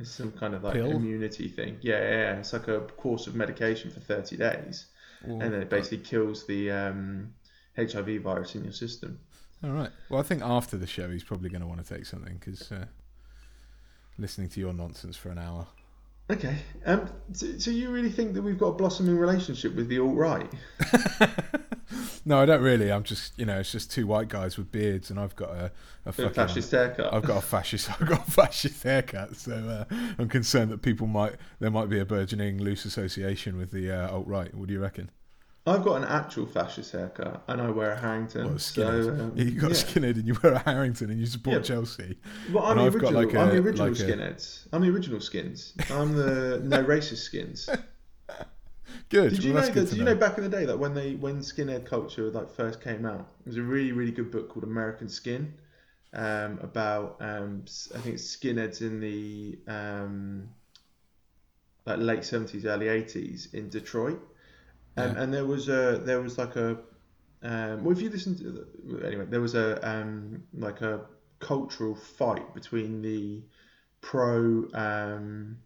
[0.00, 0.90] it's some kind of like Pill?
[0.90, 1.78] immunity thing.
[1.82, 4.86] Yeah, yeah, yeah, it's like a course of medication for thirty days,
[5.24, 7.32] Well, and then it basically kills the um,
[7.76, 9.20] HIV virus in your system.
[9.62, 9.90] All right.
[10.08, 12.72] Well, I think after the show, he's probably going to want to take something because
[12.72, 12.86] uh,
[14.18, 15.66] listening to your nonsense for an hour.
[16.30, 19.98] Okay, um, so, so you really think that we've got a blossoming relationship with the
[19.98, 20.50] alt right?
[22.26, 22.90] No, I don't really.
[22.90, 25.70] I'm just, you know, it's just two white guys with beards, and I've got a,
[26.06, 27.12] a A fascist haircut.
[27.12, 29.36] I've got a fascist, I've got a fascist haircut.
[29.36, 33.72] So uh, I'm concerned that people might, there might be a burgeoning loose association with
[33.72, 34.54] the uh, alt right.
[34.54, 35.10] What do you reckon?
[35.66, 38.46] I've got an actual fascist haircut, and I wear a Harrington.
[38.46, 39.76] A so um, you got yeah.
[39.76, 41.60] a skinhead and you wear a Harrington and you support Yeah.
[41.62, 42.18] Chelsea.
[42.46, 43.14] Well, I'm And the I've got original.
[43.14, 44.66] like I'm the original like skinheads.
[44.72, 45.74] I'm the original skins.
[45.90, 47.76] I'm the no racist skins.
[49.08, 49.30] Good.
[49.30, 49.86] Did you well, know that?
[49.86, 52.80] Did you know back in the day that when they when skinhead culture like first
[52.82, 55.54] came out, there was a really really good book called American Skin,
[56.12, 60.48] um, about um, I think it's skinheads in the um,
[61.86, 64.20] like late seventies, early eighties in Detroit,
[64.96, 65.14] um, Yeah.
[65.16, 66.76] and there was a there was like a
[67.42, 71.00] um, well if you listen to the, anyway there was a um, like a
[71.40, 73.42] cultural fight between the
[74.00, 75.58] pro um,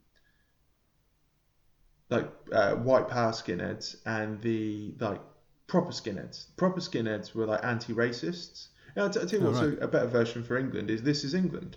[2.10, 5.20] like uh, white power skinheads and the like
[5.66, 6.46] proper skinheads.
[6.56, 8.68] Proper skinheads were like anti-racists.
[8.94, 9.70] And I'll, t- I'll tell you Oh, what's right.
[9.80, 11.76] a, a better version for England is This Is England.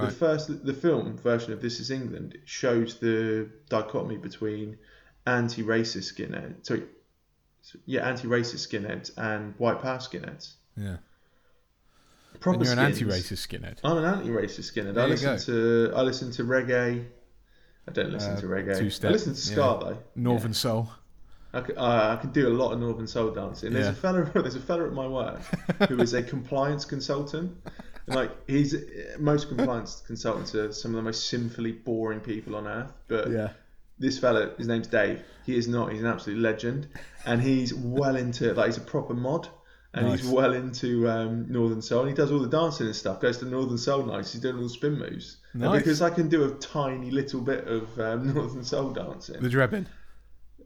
[0.00, 4.76] The first, the film version of This Is England shows the dichotomy between
[5.28, 6.84] anti-racist skinheads, sorry,
[7.62, 10.54] so- yeah, anti-racist skinheads and white power skinheads.
[10.76, 10.96] Yeah.
[12.40, 13.78] Proper and you're an anti-racist skinhead.
[13.84, 14.94] I'm an anti-racist skinhead.
[14.94, 17.06] There I listen to I listen to reggae.
[17.88, 18.78] I don't listen Uh, to reggae.
[18.78, 19.78] two-step, I listen to ska yeah.
[19.80, 19.98] though.
[20.14, 20.90] Northern Soul.
[21.54, 23.72] I can, uh, I can do a lot of Northern Soul dancing.
[23.72, 23.92] There's Yeah.
[23.92, 25.40] a fella, there's a fella at my work
[25.88, 27.56] who is a compliance consultant.
[28.06, 28.74] Like he's
[29.18, 32.92] most compliance consultants are some of the most sinfully boring people on earth.
[33.08, 33.48] But Yeah.
[33.98, 35.22] This fella, his name's Dave.
[35.46, 35.92] He is not.
[35.92, 36.88] He's an absolute legend,
[37.26, 39.48] and he's well into like he's a proper mod.
[39.94, 43.20] And he's well into um, Northern Soul, and he does all the dancing and stuff.
[43.20, 44.32] Goes to Northern Soul nights.
[44.32, 45.38] He's doing all the spin moves.
[45.54, 45.78] And Nice.
[45.78, 49.40] because I can do a tiny little bit of um, Northern Soul dancing.
[49.42, 49.86] The Drebin.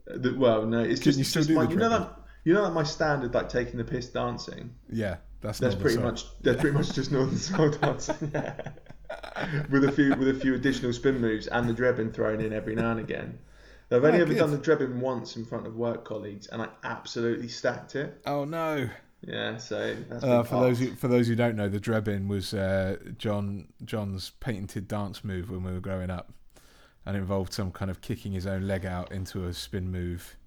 [0.05, 2.19] The, well, no, it's Can just, you still just do my, the you know that
[2.43, 4.75] You know, that my standard, like taking the piss dancing.
[4.91, 6.03] Yeah, that's That's pretty Soul.
[6.03, 8.29] much that's pretty much just northern soul dancing.
[8.33, 8.55] Yeah.
[9.69, 12.75] with a few with a few additional spin moves and the drebbing thrown in every
[12.75, 13.39] now and again.
[13.91, 14.39] I've only Oh, ever good.
[14.39, 18.19] done the drebbing once in front of work colleagues, and I absolutely stacked it.
[18.25, 18.89] Oh no!
[19.21, 22.53] Yeah, so that's Uh, for those who, for those who don't know, the drebbing was
[22.53, 26.33] uh, John John's patented dance move when we were growing up,
[27.05, 30.37] and it involved some kind of kicking his own leg out into a spin move,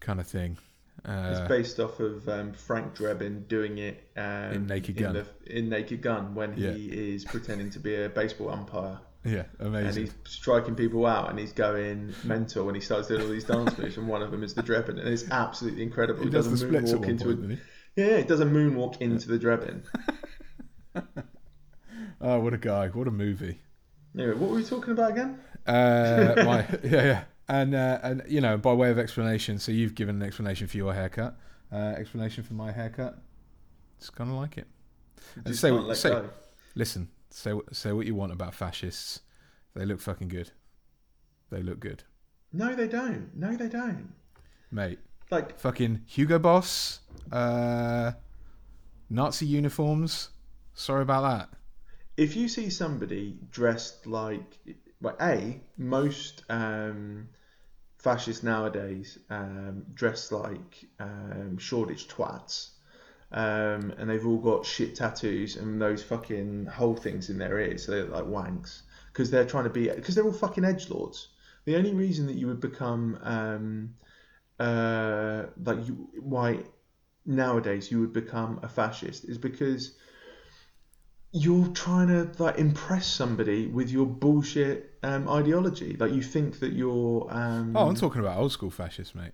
[0.00, 0.58] kind of thing.
[1.06, 5.12] It's Uh, based off of um, Frank Drebin doing it um, In Naked Gun.
[5.14, 6.72] the, in Naked Gun when Yeah.
[6.72, 9.86] he is pretending to be a baseball umpire yeah, amazing.
[9.88, 13.44] and he's striking people out and he's going mental and he starts doing all these
[13.44, 16.22] dance moves and one of them is the Drebin and it's absolutely incredible.
[16.24, 19.38] He does the a moonwalk into point, a, yeah, he does a moonwalk into the
[19.38, 19.82] Drebin.
[22.20, 22.88] Oh, what a guy!
[22.88, 23.60] What a movie!
[24.16, 25.38] Anyway, what were we talking about again?
[25.66, 29.94] Uh, my yeah, yeah, and uh, and you know, by way of explanation, so you've
[29.94, 31.36] given an explanation for your haircut,
[31.72, 33.18] uh, explanation for my haircut.
[33.98, 34.66] It's kind of like it.
[35.36, 36.30] And Just say what- say- go.
[36.74, 39.20] Listen, say what- say what you want about fascists.
[39.74, 40.50] They look fucking good.
[41.50, 42.02] They look good,
[42.52, 43.34] No, they don't.
[43.36, 44.12] No, they don't.
[44.70, 44.98] mate.
[45.30, 47.00] Like, Fucking Hugo Boss,
[47.32, 48.12] uh,
[49.10, 50.30] Nazi uniforms.
[50.74, 51.58] Sorry about that.
[52.16, 54.58] if you see somebody dressed like,
[55.00, 57.28] well, a most um,
[57.98, 62.70] fascists nowadays um, dress like um, Shoreditch twats,
[63.32, 67.84] um, and they've all got shit tattoos and those fucking hole things in their ears,
[67.84, 68.82] so they look like wanks.
[69.12, 71.28] Because they're trying to be because they're all fucking edge lords.
[71.64, 73.94] The only reason that you would become um,
[74.58, 76.64] uh, like you, why
[77.26, 79.92] nowadays you would become a fascist is because
[81.36, 85.96] you're trying to like impress somebody with your bullshit um, ideology.
[85.96, 87.26] Like you think that you're.
[87.28, 89.32] Um, Oh, I'm talking about old school fascists, mate.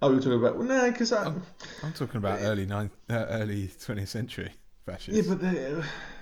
[0.00, 1.26] Oh, you're talking about well, no, because I.
[1.26, 4.52] I'm talking about early ninth, uh, early 20th century
[4.86, 5.28] fascists.
[5.28, 5.44] Yeah, but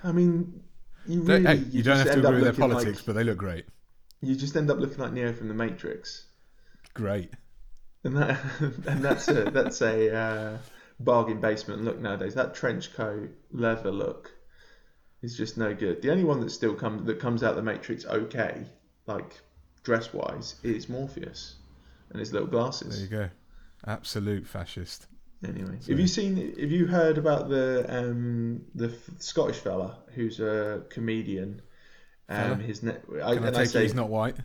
[0.03, 0.61] I mean,
[1.07, 3.37] you really hey, you, don't have to agree with their politics, Like, but they look
[3.37, 3.65] great.
[4.21, 6.25] you just end up looking like Neo from the Matrix,
[6.93, 7.31] Great.
[8.03, 8.39] and that
[8.87, 10.57] and that's a that's a uh,
[10.99, 12.33] bargain basement look nowadays.
[12.33, 14.31] That trench coat leather look
[15.21, 16.01] is just no good.
[16.01, 18.65] The only one that still comes that comes out the Matrix okay,
[19.05, 19.31] like
[19.83, 21.55] dress wise, is Morpheus
[22.09, 22.95] and his little glasses.
[23.09, 23.29] There you go.
[23.85, 25.07] Absolute fascist.
[25.45, 26.37] Anyway, So- have you seen?
[26.59, 31.61] Have you heard about the um, the f- Scottish fella who's a comedian?
[32.29, 34.35] Um, his ne- Can I, and I take it say he's not white?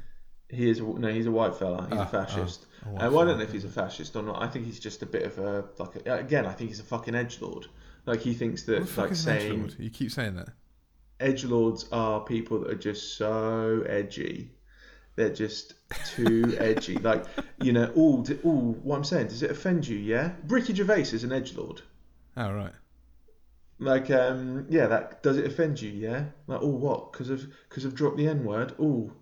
[0.50, 1.86] he is no, he's a white fella.
[1.90, 2.66] He's Ah, a fascist.
[2.84, 4.42] A Uh, well, I don't know if he's a fascist or not.
[4.42, 6.06] I think he's just a bit of a like.
[6.06, 7.66] A, again, I think he's a fucking edge lord.
[8.04, 9.72] Like he thinks that What the fuck like saying?
[9.78, 10.48] You keep saying that.
[11.22, 14.50] Edge lords are people that are just so edgy.
[15.16, 15.74] They're just
[16.14, 16.96] too edgy.
[16.96, 17.24] Like
[17.62, 18.72] you know, all all.
[18.82, 19.98] What I'm saying, does it offend you?
[19.98, 21.82] Yeah, Ricky Gervais is an edge lord.
[22.36, 22.72] Oh, right.
[23.78, 25.90] Like, um, yeah, that does it offend you?
[25.90, 27.12] Yeah, like, oh, what?
[27.12, 28.74] Because of because of drop the N word.
[28.78, 29.12] Oh,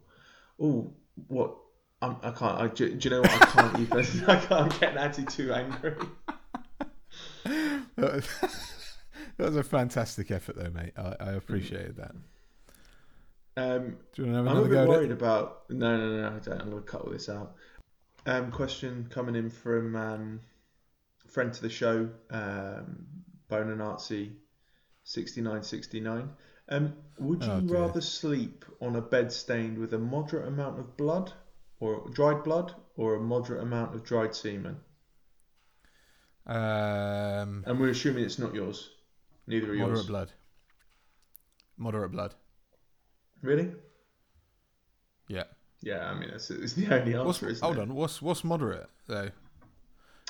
[0.60, 0.92] oh,
[1.28, 1.56] what?
[2.02, 2.60] I'm, I can't.
[2.60, 3.32] I, do, do you know what?
[3.32, 4.24] I can't even.
[4.28, 4.80] I can't.
[4.80, 5.94] Getting actually too angry.
[9.40, 10.92] That was a fantastic effort, though, mate.
[10.96, 12.14] I, I appreciated that.
[13.56, 15.12] Um, Do you want to have I'm a another bit worried it?
[15.12, 15.70] about.
[15.70, 16.60] No, no, no, I don't.
[16.60, 17.54] I'm going to cut all this out.
[18.26, 20.40] Um, question coming in from um,
[21.28, 23.06] friend to the show, um,
[23.50, 24.32] Nazi,
[25.04, 26.30] sixty nine sixty nine.
[26.68, 30.96] Um, would you Oh, rather sleep on a bed stained with a moderate amount of
[30.96, 31.32] blood,
[31.80, 34.80] or dried blood, or a moderate amount of dried semen?
[36.46, 38.90] Um, And we're assuming it's not yours.
[39.46, 40.32] Neither are moderate blood.
[41.76, 42.34] Moderate blood.
[43.42, 43.72] Really?
[45.28, 45.44] Yeah.
[45.82, 47.46] Yeah, I mean, that's it's the only answer.
[47.46, 47.80] What's, hold it?
[47.80, 47.94] on.
[47.94, 49.30] What's what's moderate though?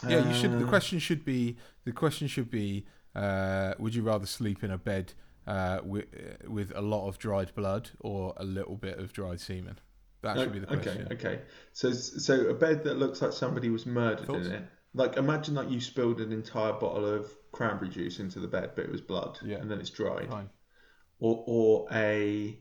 [0.08, 0.52] Yeah, you should.
[0.58, 1.56] The Uh, question should be.
[1.84, 2.86] The question should be.
[3.14, 5.12] Uh, would you rather sleep in a bed
[5.48, 6.04] uh, with
[6.46, 9.78] with a lot of dried blood or a little bit of dried semen?
[10.22, 11.08] That should be the question.
[11.10, 11.40] Okay, okay.
[11.72, 14.46] So, so a bed that looks like somebody was murdered Thoughts?
[14.46, 14.64] in it.
[14.92, 17.26] Like, imagine like you spilled an entire bottle of
[17.60, 19.58] cranberry juice into the bed, but it was blood, Yeah.
[19.58, 20.30] and then it's dried.
[20.30, 20.48] Fine.
[21.18, 22.58] Or, or a.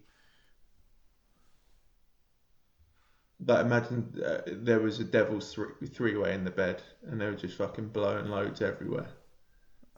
[3.46, 7.26] Like, imagine uh, there was a devil's three three way in the bed, and they
[7.28, 9.08] were just fucking blowing loads everywhere.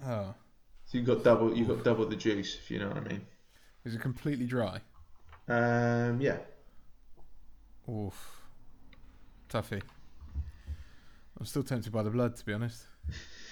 [0.06, 0.36] Oh,
[0.86, 3.22] So you got double, you got double the juice, if you know what I mean.
[3.86, 4.82] is it completely dry?
[5.48, 6.38] Um, yeah.
[7.90, 8.42] Oof.
[9.50, 9.82] Toughy.
[11.40, 12.86] I'm still tempted by the blood, to be honest.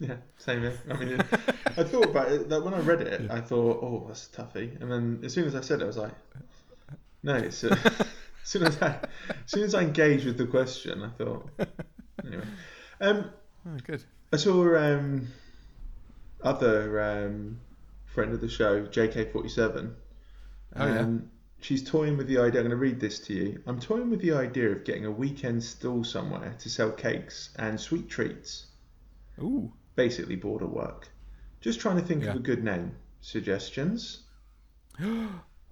[0.00, 0.78] Yeah, same here.
[0.90, 1.20] I mean,
[1.66, 2.48] I thought about it.
[2.48, 3.34] That when I read it, Yeah.
[3.34, 5.86] I thought, "Oh, that's a toughie." And then as soon as I said it, I
[5.86, 6.12] was like,
[7.22, 8.08] "No." It's, uh, as
[8.42, 8.88] soon as I,
[9.28, 11.48] as soon as I engaged with the question, I thought.
[12.24, 12.44] Anyway,
[13.00, 13.30] um,
[13.66, 14.02] Oh, good.
[14.32, 15.28] I saw um,
[16.42, 17.60] other um,
[18.06, 19.94] friend of the show, JK47.
[20.76, 20.98] Oh, yeah.
[21.00, 21.30] um,
[21.60, 22.60] She's toying with the idea.
[22.60, 23.62] I'm going to read this to you.
[23.66, 27.80] I'm toying with the idea of getting a weekend stall somewhere to sell cakes and
[27.80, 28.66] sweet treats.
[29.40, 29.72] Ooh.
[29.96, 31.08] Basically, border work.
[31.60, 32.30] Just trying to think Yeah.
[32.30, 32.96] of a good name.
[33.20, 34.22] Suggestions?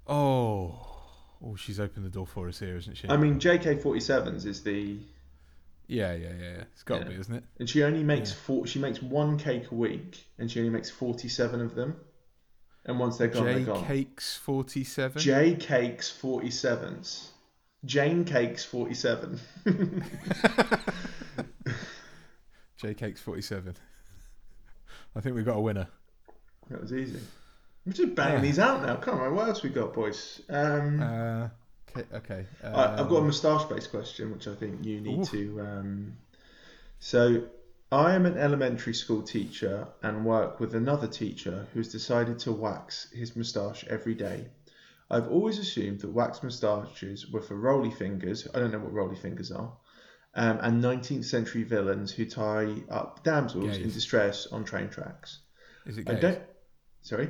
[0.05, 0.89] Oh.
[1.45, 3.09] Oh, she's opened the door for us here, isn't she?
[3.09, 4.99] I mean, JK47s is the,
[5.87, 6.35] yeah, yeah, yeah.
[6.41, 6.65] yeah.
[6.73, 7.11] It's got to Yeah.
[7.11, 7.45] be, isn't it?
[7.61, 8.37] and she only makes Yeah.
[8.37, 8.67] four.
[8.67, 11.97] She makes one cake a week, and she only makes 47 of them.
[12.85, 13.85] And once they're gone, J they're gone.
[13.85, 15.23] Cakes 47.
[15.23, 17.29] J Cakes 47s.
[17.85, 19.39] Jane Cakes 47.
[22.77, 23.77] J Cakes 47.
[25.15, 25.89] I think we've got a winner.
[26.71, 27.21] that was easy.
[27.85, 28.41] We're just banging Yeah.
[28.43, 28.97] these out now.
[28.97, 30.41] Come on, what else we got, boys?
[30.49, 31.49] Um, Uh,
[31.91, 32.07] okay.
[32.15, 32.47] okay.
[32.63, 35.25] I, I've got a um, moustache-based question, which I think you need Ooh.
[35.27, 35.61] to.
[35.61, 36.17] Um,
[37.01, 37.45] so,
[37.91, 43.11] I am an elementary school teacher and work with another teacher who's decided to wax
[43.11, 44.47] his moustache every day.
[45.11, 48.49] I've always assumed that wax moustaches were for Rollie Fingers.
[48.55, 49.73] I don't know what Rollie Fingers are.
[50.35, 55.41] Um, and 19th century villains who tie up damsels in distress on train tracks.
[55.85, 56.37] Is it gays?
[57.03, 57.29] Sorry,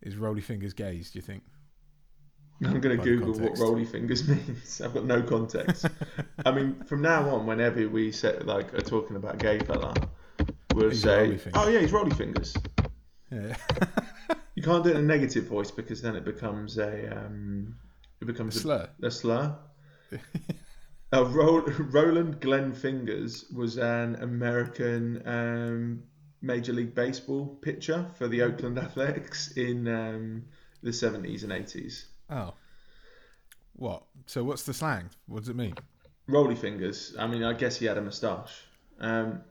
[0.00, 1.42] Is Rollie Fingers gays, do you think?
[2.64, 4.80] I'm going to Google what Rollie Fingers means.
[4.80, 5.86] I've got no context.
[6.46, 9.92] I mean, from now on, whenever we say, like are talking about gay fella,
[10.72, 11.38] we'll He's say.
[11.52, 12.54] "Oh yeah, he's Rollie Fingers."
[13.30, 13.56] Yeah.
[14.54, 17.74] You can't do it in a negative voice because then it becomes a um,
[18.20, 18.88] it becomes a, Slur.
[19.02, 19.56] a slur.
[21.14, 26.02] Uh, Ro- Roland Glenn Fingers was an American um,
[26.42, 30.44] Major League Baseball pitcher for the Oakland Athletics in um,
[30.82, 32.06] the 70s and 80s.
[32.30, 32.54] Oh.
[33.74, 34.02] What?
[34.26, 35.08] So what's the slang?
[35.26, 35.74] What does it mean?
[36.28, 37.14] Rollie Fingers.
[37.16, 38.64] I mean, I guess he had a moustache.
[38.98, 39.42] Um,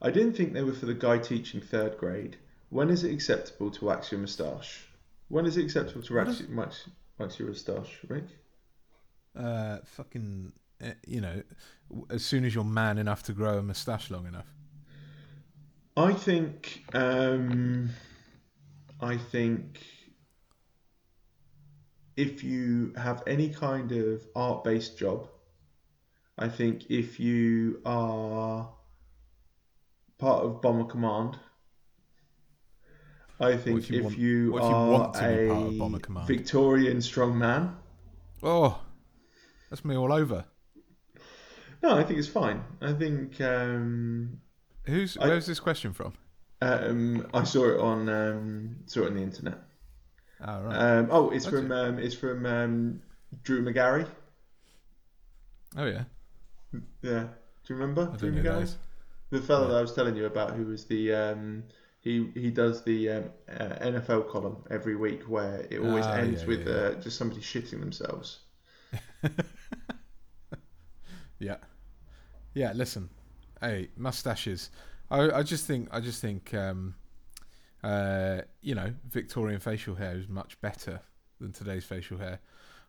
[0.00, 2.36] I didn't think they were for the guy teaching third grade.
[2.70, 4.86] When is it acceptable to wax your moustache?
[5.26, 8.26] When is it acceptable to wax, wax, wax your moustache, Rick?
[9.36, 10.52] Uh, fucking,
[11.06, 11.42] you know,
[12.10, 14.46] as soon as you're man enough to grow a moustache long enough.
[15.96, 17.90] I think um,
[19.00, 19.80] I think
[22.16, 25.28] if you have any kind of art-based job,
[26.38, 28.72] I think if you are
[30.18, 31.38] part of Bomber Command,
[33.40, 35.48] I think if you if want- you what if you are want to be a
[35.48, 36.26] part of Bomber Command?
[36.26, 37.74] Victorian strongman,
[38.42, 38.80] Oh,
[39.70, 40.44] that's me all over.
[41.84, 42.64] No, I think it's fine.
[42.80, 44.40] I think um,
[44.86, 46.14] Who's I- where's this question from?
[46.62, 49.58] um, I saw it on um, saw it on the internet.
[50.40, 50.76] Oh right.
[50.76, 53.02] Um, oh, it's That's from um, it's from um,
[53.42, 54.06] Drew Magary.
[55.76, 56.04] oh yeah.
[57.02, 58.66] Yeah, do you remember Drew Magary?
[59.30, 59.72] The fellow No.
[59.74, 61.64] that I was telling you about, who was the um,
[62.00, 66.40] he he does the um, uh, NFL column every week, where it always Ah, ends
[66.42, 68.38] yeah, with yeah, Uh, just somebody shitting themselves.
[71.40, 71.56] Yeah.
[72.54, 73.10] Yeah, listen.
[73.60, 74.70] Hey, mustaches.
[75.10, 76.94] I I just think I just think um
[77.82, 81.00] uh you know, Victorian facial hair is much better
[81.40, 82.40] than today's facial hair.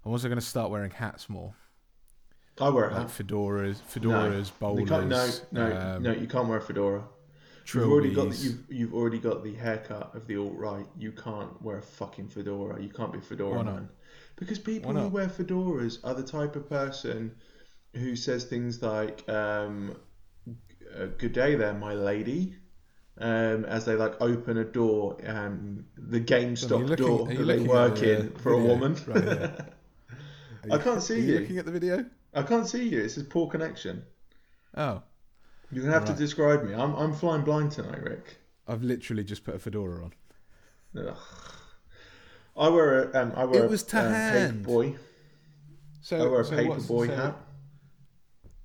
[0.06, 1.56] I'm also going to start wearing hats more,
[2.62, 5.42] I wear a like fedoras, fedoras, You bowlers.
[5.52, 7.04] no, no, um, no, you can't wear a fedora.
[7.74, 10.86] You've already got the, you've, you've already got the haircut of the alt right.
[10.96, 12.80] You can't wear a fucking fedora.
[12.80, 13.90] You can't be a fedora man.
[14.36, 17.32] Because people who wear fedoras are the type of person
[17.96, 19.96] who says things like, um,
[20.96, 22.56] uh, "Good day there, my lady,"
[23.18, 28.02] um, as they like open a door, um, the GameStop looking- door that they work
[28.04, 28.96] in for a woman.
[29.08, 29.62] Right, yeah.
[30.72, 31.40] Are I can't see are you you.
[31.40, 32.06] looking at the video?
[32.34, 33.02] I can't see you.
[33.02, 34.04] It says poor connection.
[34.76, 35.04] Oh,
[35.72, 36.18] You're gonna have Right.
[36.18, 36.74] to describe me.
[36.74, 38.38] I'm I'm flying blind tonight, Rick.
[38.68, 40.14] I've literally just put a fedora on.
[40.98, 41.18] Ugh.
[42.58, 44.96] I wear a um, I wear It was a um, paper boy.
[46.02, 47.38] So I wear a so paper boy so- hat.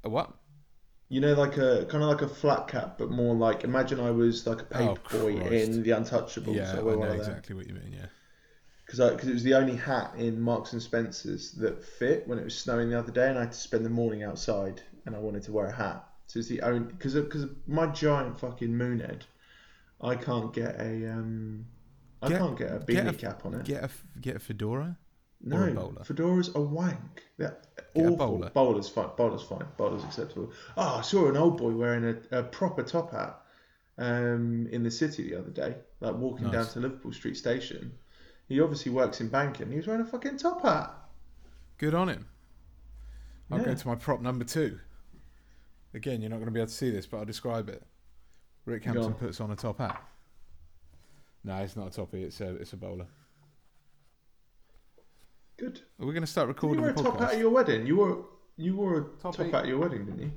[0.05, 0.33] A what?
[1.09, 4.11] You know, like a kind of like a flat cap, but more like imagine I
[4.13, 6.55] was like a Oh, paper boy in The Untouchables.
[6.55, 7.93] Yeah, I know one of them exactly what you mean.
[7.93, 8.07] Yeah.
[8.87, 12.45] because because it was the only hat in Marks and Spencers that fit when it
[12.45, 15.19] was snowing the other day, and I had to spend the morning outside, and I
[15.19, 16.05] wanted to wear a hat.
[16.29, 19.25] So it's the only because because my giant fucking moon head,
[20.01, 21.67] I can't get a um,
[22.23, 23.65] I Get- can't get a beanie get a- cap on it.
[23.65, 23.91] Get a
[24.21, 24.97] get a fedora.
[25.43, 26.03] No, Or a bowler.
[26.03, 27.25] fedoras are wank.
[27.39, 27.57] They're
[27.95, 28.17] Get a awful.
[28.17, 28.51] bowler.
[28.51, 29.09] Bowler's fine.
[29.17, 29.65] Bowler's fine.
[29.79, 30.53] Bowler's acceptable.
[30.77, 33.41] Oh, I saw an old boy wearing a, a proper top hat
[33.99, 37.93] um, in the city the other day, like walking down to Liverpool Street Station.
[38.49, 39.71] He obviously works in banking.
[39.71, 40.93] He was wearing a fucking top hat.
[41.79, 42.27] Good on him.
[43.51, 43.65] I'll Yeah.
[43.67, 44.79] go to my prop number two.
[45.95, 47.83] Again, you're not going to be able to see this, but I'll describe it.
[48.67, 50.01] Rick Hampton puts on a top hat.
[51.45, 52.23] No, it's not a toppy.
[52.25, 53.07] It's a it's a bowler.
[55.61, 55.83] Good.
[56.01, 57.33] Are we going to start you recording wear the a top hat podcast?
[57.35, 57.87] at your wedding?
[57.87, 58.25] You wore
[58.57, 60.33] you wore a Top top, at your wedding, didn't you?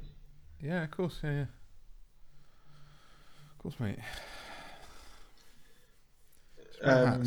[0.62, 1.22] Yeah, of course.
[1.24, 1.42] Yeah, yeah.
[3.52, 4.00] Of course, mate.
[6.86, 7.24] Wear Um.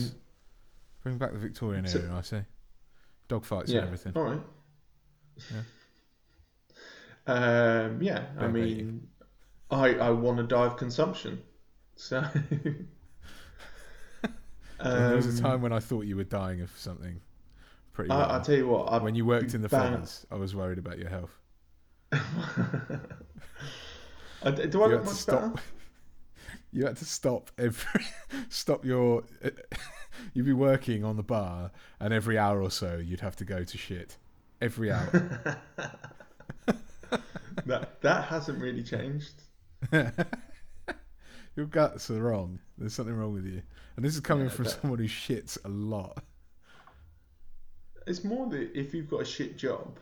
[1.02, 2.44] Bring back the Victorian so- era, I say.
[3.28, 3.78] Dog fights yeah.
[3.78, 4.12] and everything.
[4.14, 4.40] All right.
[7.28, 9.08] Um, yeah, I Don't mean,
[9.68, 11.42] I I want to die of consumption,
[11.96, 12.18] so.
[12.22, 12.86] And
[14.80, 17.20] there was a Um, time when I thought you were dying of something
[17.96, 18.30] pretty I, well.
[18.30, 18.92] I'll tell you what.
[18.92, 21.30] I, when you worked in the fens, I was worried about your health.
[22.12, 22.20] I,
[24.50, 25.54] do I you look to much stop.
[25.54, 25.62] better?
[26.72, 28.04] You had to stop every
[28.50, 29.22] stop your.
[30.34, 31.70] you'd be working on the bar,
[32.00, 34.18] and every hour or so, you'd have to go to shit.
[34.60, 35.06] Every hour.
[37.64, 39.42] that that hasn't really changed.
[39.90, 42.58] your guts are wrong.
[42.76, 43.62] There's something wrong with you,
[43.96, 46.22] and this is coming Yeah, from that- someone who shits a lot.
[48.06, 49.98] It's more that if you've got a shit job,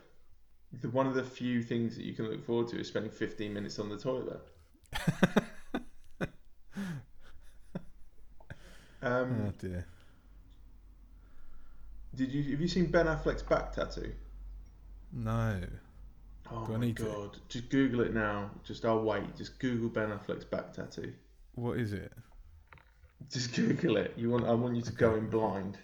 [0.81, 3.53] the, one of the few things that you can look forward to is spending 15
[3.53, 4.41] minutes on the toilet.
[9.01, 9.85] um, Oh dear.
[12.15, 14.13] did you have you seen Ben Affleck's back tattoo?
[15.11, 15.61] No.
[16.51, 16.93] Oh Do my to?
[16.93, 17.37] god!
[17.49, 18.51] Just Google it now.
[18.63, 19.35] Just I'll wait.
[19.35, 21.13] Just Google Ben Affleck's back tattoo.
[21.55, 22.11] What is it?
[23.31, 24.13] Just Google it.
[24.17, 24.45] You want?
[24.45, 25.77] I want you to go in blind.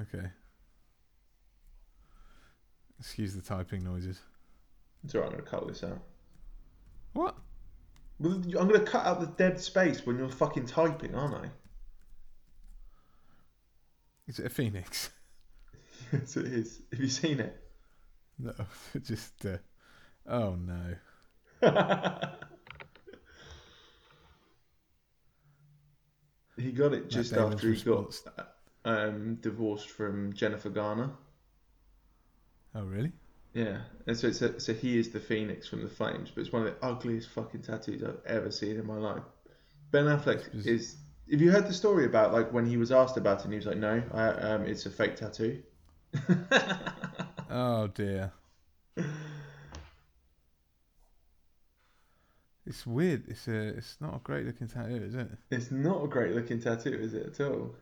[0.00, 0.26] Okay.
[3.00, 4.20] Excuse the typing noises.
[5.02, 5.32] It's alright.
[5.32, 6.02] I'm gonna cut this out.
[7.14, 7.34] What?
[8.18, 11.48] Well, I'm gonna cut out the dead space when you're fucking typing, aren't I?
[14.28, 15.10] Is it a phoenix?
[16.12, 16.82] yes, it is.
[16.92, 17.58] Have you seen it?
[18.38, 18.52] No,
[19.02, 19.46] just.
[19.46, 19.56] Uh,
[20.26, 20.94] oh no.
[26.56, 28.14] he got it just after he got
[28.84, 31.10] um, divorced from Jennifer Garner.
[32.74, 33.12] Oh really?
[33.52, 36.52] Yeah, and so it's a, so he is the phoenix from the flames, but it's
[36.52, 39.24] one of the ugliest fucking tattoos I've ever seen in my life.
[39.90, 40.96] Ben Affleck Is- is.
[41.30, 43.56] Have you heard the story about like when he was asked about it, and he
[43.58, 45.62] was like, "No, I, um, it's a fake tattoo."
[47.52, 48.30] Oh dear.
[52.66, 53.24] It's weird.
[53.28, 53.68] It's a.
[53.78, 55.28] It's not a great looking tattoo, is it?
[55.50, 57.74] It's not a great looking tattoo, is it at all?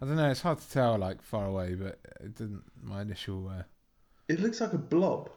[0.00, 0.30] I don't know.
[0.30, 2.62] It's hard to tell, like far away, but it didn't.
[2.82, 3.48] My initial.
[3.48, 3.62] Uh...
[4.28, 5.30] It looks like a blob.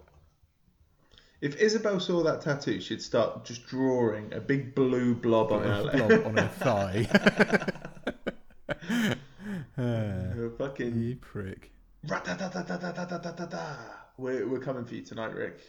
[1.42, 5.92] If Isabel saw that tattoo, she'd start just drawing a big blue blob on her
[5.92, 7.08] blob on her thigh.
[9.82, 11.72] uh, fucking you prick.
[14.18, 15.62] We're we're coming for you tonight, Rick.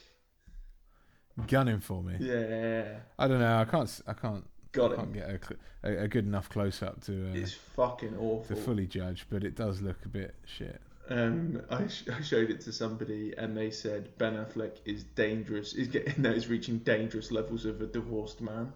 [1.47, 2.17] Gunning for me.
[2.21, 2.99] Yeah.
[3.19, 3.57] I don't know.
[3.57, 4.01] I can't.
[4.07, 5.41] I can't got I can't get a,
[5.89, 8.57] a, a good enough close up to uh, It's fucking awful.
[8.57, 10.81] to fully judge, but it does look a bit shit.
[11.09, 15.75] Um, I, sh- I showed it to somebody, and they said Ben Affleck is dangerous.
[15.75, 18.73] Is getting no, is reaching dangerous levels of a divorced man.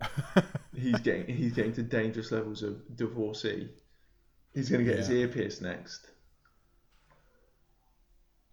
[0.74, 3.68] he's getting he's getting to dangerous levels of divorcee.
[4.54, 6.08] He's gonna get his ear pierced next.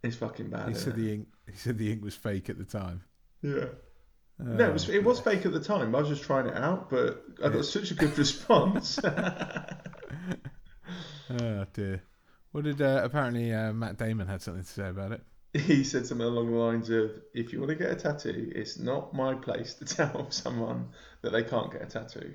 [0.03, 0.69] It's fucking bad.
[0.69, 0.97] He said it?
[0.97, 1.27] the ink.
[1.49, 3.01] He said the ink was fake at the time.
[3.41, 3.65] yeah.
[4.39, 5.95] No, it was, Oh, it was fake at the time.
[5.95, 8.99] I was just trying it out, but I got such a good response.
[11.29, 12.01] Oh dear.
[12.51, 15.21] What did uh, apparently uh, Matt Damon had something to say about it?
[15.53, 18.79] he said something along the lines of, "If you want to get a tattoo, it's
[18.79, 20.89] not my place to tell someone
[21.21, 22.33] that they can't get a tattoo."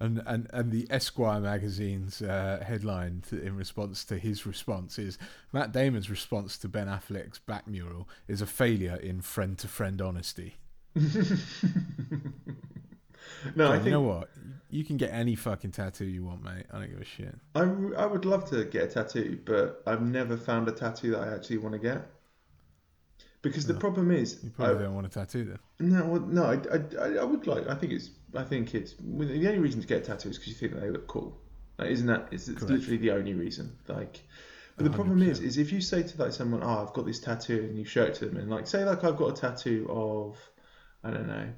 [0.00, 5.18] And and and the Esquire magazine's uh, headline to, in response to his response is
[5.52, 10.00] Matt Damon's response to Ben Affleck's back mural is a failure in friend to friend
[10.00, 10.56] honesty.
[13.54, 14.30] No, I think you know what?
[14.70, 16.66] You can get any fucking tattoo you want, mate.
[16.72, 17.34] I don't give a shit.
[17.54, 17.62] I,
[17.96, 21.34] I would love to get a tattoo, but I've never found a tattoo that I
[21.34, 22.06] actually want to get.
[23.42, 25.58] Because the problem is, You probably I- don't want a tattoo then.
[25.78, 26.58] no, well, no, I,
[27.00, 27.68] I, I would like.
[27.68, 30.80] I think it's, I think it's the only reason to get tattoos because you think
[30.80, 31.38] they look cool.
[31.78, 32.28] Like, isn't that?
[32.32, 33.76] It's, it's literally the only reason.
[33.86, 34.20] Like,
[34.76, 37.20] but the problem is, is if you say to like someone, "Oh, I've got this
[37.20, 39.86] tattoo," and you show it to them, and like, say like I've got a tattoo
[39.88, 40.36] of,
[41.04, 41.48] I don't know,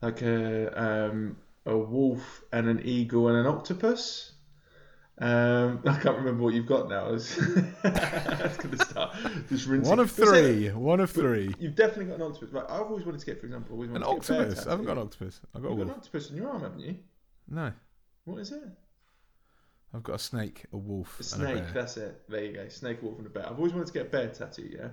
[0.00, 0.80] like a
[1.10, 1.36] um,
[1.66, 4.31] a wolf and an eagle and an octopus.
[5.18, 7.06] Um, I can't remember what you've got now.
[7.06, 9.16] I was, was going to start
[9.48, 9.88] just rinsing.
[9.88, 10.70] One of three.
[10.70, 11.54] One of three.
[11.58, 12.50] You've definitely got an octopus.
[12.50, 14.66] Right, I've always wanted to get, for example, always An to get a octopus.
[14.66, 15.40] I haven't got an octopus.
[15.54, 16.96] I've got You've got an octopus on your arm, haven't you?
[17.48, 17.72] No.
[18.24, 18.62] What is it?
[19.94, 21.70] I've got a snake, a wolf, A a snake, bear.
[21.74, 22.22] that's it.
[22.28, 22.68] There you go.
[22.68, 23.46] Snake, wolf, and a bear.
[23.46, 24.70] I've always wanted to get a bear tattoo.
[24.72, 24.88] Yeah.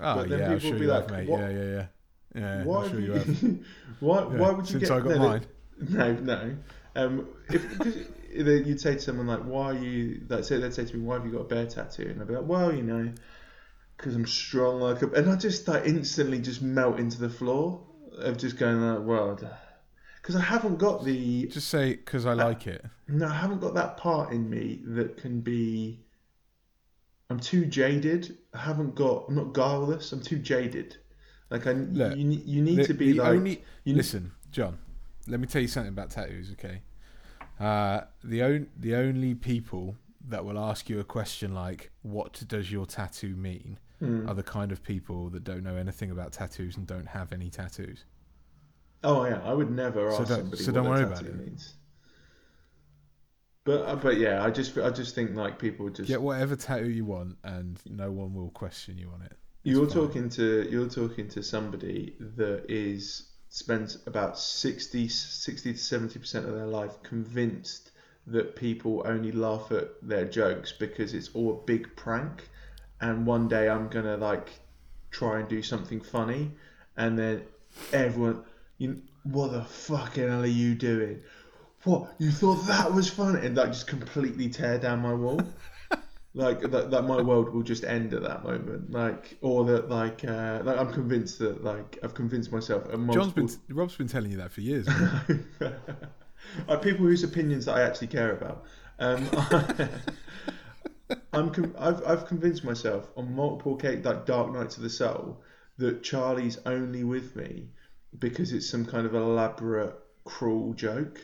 [0.00, 1.28] Oh but then yeah, people sure will be you like, have, mate.
[1.28, 1.86] Yeah, yeah, yeah.
[2.34, 3.12] Yeah, why I'm sure you
[4.00, 4.18] why?
[4.20, 4.92] Yeah, Why would you Since get?
[4.92, 5.46] I got no, mine.
[5.80, 6.56] No, no.
[6.94, 10.96] Um, if you'd say to someone like, "Why are you?" Like, say they'd say to
[10.96, 13.12] me, "Why have you got a bear tattoo?" And I'd be like, "Well, you know,
[13.96, 17.86] because I'm strong like a." And I just like instantly just melt into the floor
[18.18, 19.38] of just going like, "Well,"
[20.20, 22.84] because I haven't got the Just say because I like it.
[23.08, 26.04] no, I haven't got that part in me that can be.
[27.30, 28.38] I'm too jaded.
[28.54, 29.26] I haven't got.
[29.28, 30.12] I'm not guileless.
[30.12, 30.96] I'm too jaded.
[31.50, 33.28] Like I, Look, you, you need The- to be like.
[33.28, 34.78] only you- listen, John.
[35.26, 36.80] Let me tell you something about tattoos, okay?
[37.60, 39.96] Uh, the on, the only people
[40.28, 44.28] that will ask you a question like "What does your tattoo mean?" Hmm.
[44.28, 47.50] are the kind of people that don't know anything about tattoos and don't have any
[47.50, 48.04] tattoos.
[49.02, 51.16] Oh yeah, I would never So ask don't- somebody so what don't a worry about
[51.18, 51.36] tattoo it.
[51.46, 51.74] means.
[53.64, 56.88] But uh, but yeah, I just I just think like people just Get whatever tattoo
[56.90, 59.32] you want, and no one will question you on it.
[59.64, 59.94] you're fine.
[59.94, 66.46] talking to you're talking to somebody that is spends about 60 60 to 70 percent
[66.46, 67.90] of their life convinced
[68.26, 72.48] that people only laugh at their jokes because it's all a big prank.
[73.00, 74.50] And one day I'm gonna like
[75.10, 76.50] try and do something funny
[76.96, 77.42] and then
[77.92, 78.44] everyone
[78.76, 81.22] you what the fucking hell are you doing?
[81.84, 82.14] What?
[82.18, 83.46] You thought that was funny?
[83.46, 85.40] And like just completely tear down my wall
[86.38, 88.92] like that, that my world will just end at that moment.
[88.92, 93.50] Like or that like uh like i'm convinced that like i've convinced myself John's been
[93.68, 94.88] Rob's been telling you that for years.
[96.68, 98.64] are people whose opinions that i actually care about.
[99.00, 99.28] Um
[101.32, 105.42] i'm I've, I've convinced myself on multiple occasions like dark nights of the soul
[105.78, 107.70] that charlie's only with me
[108.18, 111.18] because it's some kind of elaborate cruel joke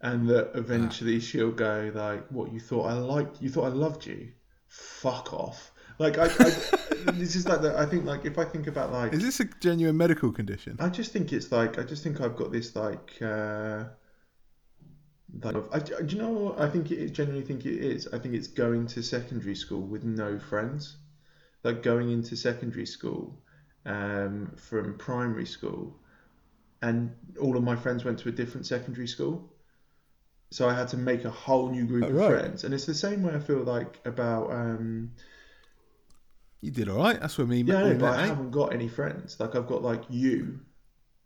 [0.00, 4.06] and that eventually she'll go like what you thought i liked you thought i loved
[4.06, 4.28] you
[4.68, 5.72] fuck off.
[5.98, 6.28] Like i, I
[7.12, 9.44] this is like the, i think like if i think about like Is this a
[9.60, 10.76] genuine medical condition?
[10.78, 13.84] I just think it's like I just think I've got this like uh
[15.42, 16.60] like I, do you know what?
[16.60, 18.08] I think it is, genuinely think it is.
[18.12, 20.96] I think it's going to secondary school with no friends.
[21.64, 23.42] Like going into secondary school
[23.86, 25.96] um from primary school
[26.82, 29.52] and all of my friends went to a different secondary school
[30.50, 32.22] so I had to make a whole new group Oh, of right.
[32.22, 35.12] friends and it's the same way I feel like about um
[36.60, 37.20] You did all right.
[37.20, 37.62] That's what me.
[37.64, 38.26] yeah, I know, but met, I mate.
[38.26, 39.38] haven't got any friends.
[39.38, 40.60] Like I've got like you,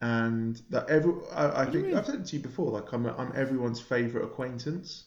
[0.00, 1.14] and that every.
[1.32, 2.70] I, I think I've said it to you before.
[2.72, 5.06] Like I'm, I'm everyone's favorite acquaintance,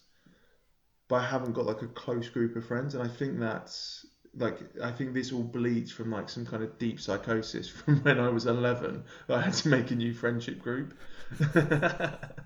[1.08, 4.06] but I haven't got like a close group of friends, and I think that's
[4.36, 8.20] like I think this all bleeds from like some kind of deep psychosis from when
[8.20, 9.04] I was 11.
[9.28, 10.94] That I had to make a new friendship group.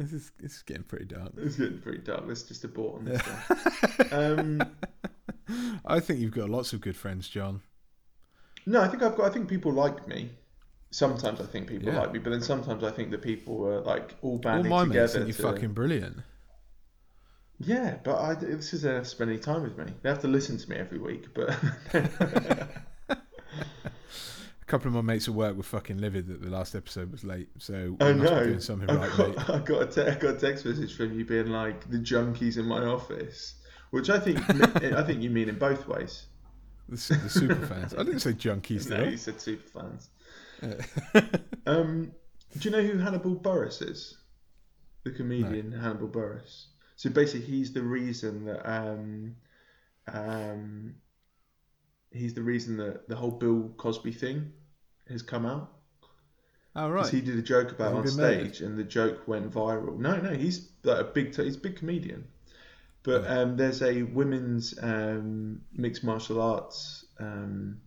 [0.00, 1.32] This is this is getting pretty dark.
[1.36, 2.22] it's getting pretty dark.
[2.26, 4.10] Let's just abort on this one.
[4.12, 4.62] Um,
[5.84, 7.60] I think you've got lots of good friends, John.
[8.64, 9.26] No, I think I've got.
[9.30, 10.30] I think people like me.
[10.90, 12.00] Sometimes I think people Yeah.
[12.00, 14.84] like me, but then sometimes I think that people are like all All banding my
[14.84, 15.00] together.
[15.02, 16.16] mates think you're fucking brilliant.
[17.58, 19.84] Yeah, but I, this is uh, spending time with me.
[20.02, 21.50] They have to listen to me every week, but
[21.92, 22.68] A
[24.70, 27.48] couple of my mates at work were fucking livid that the last episode was late,
[27.58, 28.58] so we I must know.
[28.60, 31.24] something I right, got, I got a te- I got a text message from you
[31.24, 33.54] being like the junkies in my office,
[33.90, 34.38] which I think
[34.94, 36.26] I think you mean in both ways.
[36.88, 37.94] The, the super fans.
[37.94, 40.08] I didn't say junkies, No, did you said super fans.
[41.66, 42.12] Um,
[42.58, 44.18] do you know who Hannibal Buress is?
[45.04, 46.66] The comedian Hannibal Buress.
[46.96, 49.36] So basically, he's the reason that um,
[50.12, 50.94] um,
[52.12, 54.52] he's the reason that the whole Bill Cosby thing
[55.10, 55.70] has come out.
[56.74, 57.12] oh, Because right.
[57.12, 58.52] he did a joke about on been murdered?
[58.52, 59.98] stage, and the joke went viral.
[59.98, 62.28] No, no, he's like a big, he's a big comedian.
[63.02, 63.42] But Oh.
[63.42, 67.80] um, there's a women's um, mixed martial arts um,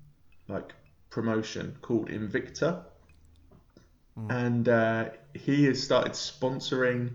[0.48, 0.74] like
[1.10, 2.86] promotion called Invicta,
[4.16, 4.32] Hmm.
[4.32, 7.14] and uh, he has started sponsoring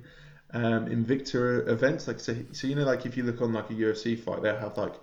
[0.52, 2.06] um, Invicta events.
[2.08, 4.56] Like so, so you know, like if you look on like a UFC fight, they'll
[4.56, 4.94] have like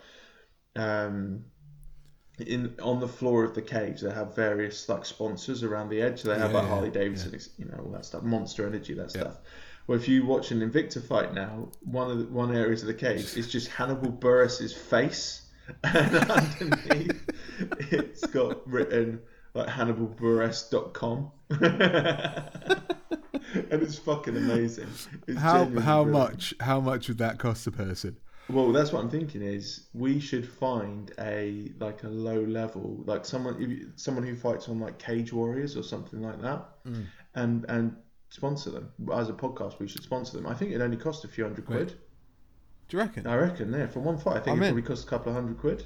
[0.76, 1.45] um,
[2.39, 6.21] in on the floor of the cage they have various like sponsors around the edge.
[6.21, 8.93] So they have Yeah, like yeah, Harley Davidson, you know, all that stuff, Monster Energy,
[8.95, 9.21] that Yeah.
[9.21, 9.38] stuff.
[9.88, 12.93] Well, if you watch an Invicta fight now, one of the one areas of the
[12.93, 15.43] cage is just Hannibal Buress's face,
[15.83, 17.29] and underneath
[17.91, 19.21] it's got written
[19.53, 21.31] like HannibalBuress.com.
[21.49, 21.61] and
[23.81, 24.88] it's fucking amazing.
[25.27, 28.17] It's How how much how much would that cost a person?
[28.49, 29.41] Well, that's what I'm thinking.
[29.41, 34.69] Is we should find a like a low level, like someone you, someone who fights
[34.69, 37.05] on like Cage Warriors or something like that, Mm.
[37.35, 37.95] and and
[38.29, 39.79] sponsor them as a podcast.
[39.79, 40.45] We should sponsor them.
[40.45, 41.87] I think it only cost a few hundred quid.
[42.87, 43.25] Do you reckon?
[43.25, 43.73] I reckon.
[43.73, 44.73] Yeah, from one fight, I think I'm it in.
[44.73, 45.83] probably cost a couple of hundred quid.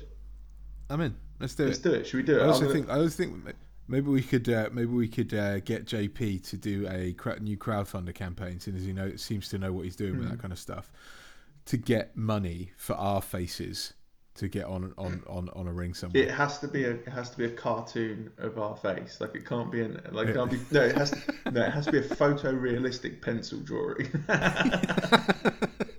[0.90, 1.16] I'm in.
[1.40, 1.68] Let's do it.
[1.68, 2.08] Let's do it.
[2.08, 2.42] Should we do it?
[2.42, 3.56] I also gonna- think I also think
[3.88, 8.14] maybe we could uh, maybe we could uh, get JP to do a new crowdfunder
[8.14, 10.32] campaign, since he know seems to know what he's doing with Hmm.
[10.32, 10.92] that kind of stuff,
[11.66, 13.94] to get money for our faces
[14.36, 16.24] to get on on on, on a ring somewhere.
[16.24, 19.20] It has to be a it has to be a cartoon of our face.
[19.20, 20.82] Like it can't be an like it can't be no.
[20.82, 21.62] It has to, no.
[21.62, 24.10] It has to be a photorealistic pencil drawing.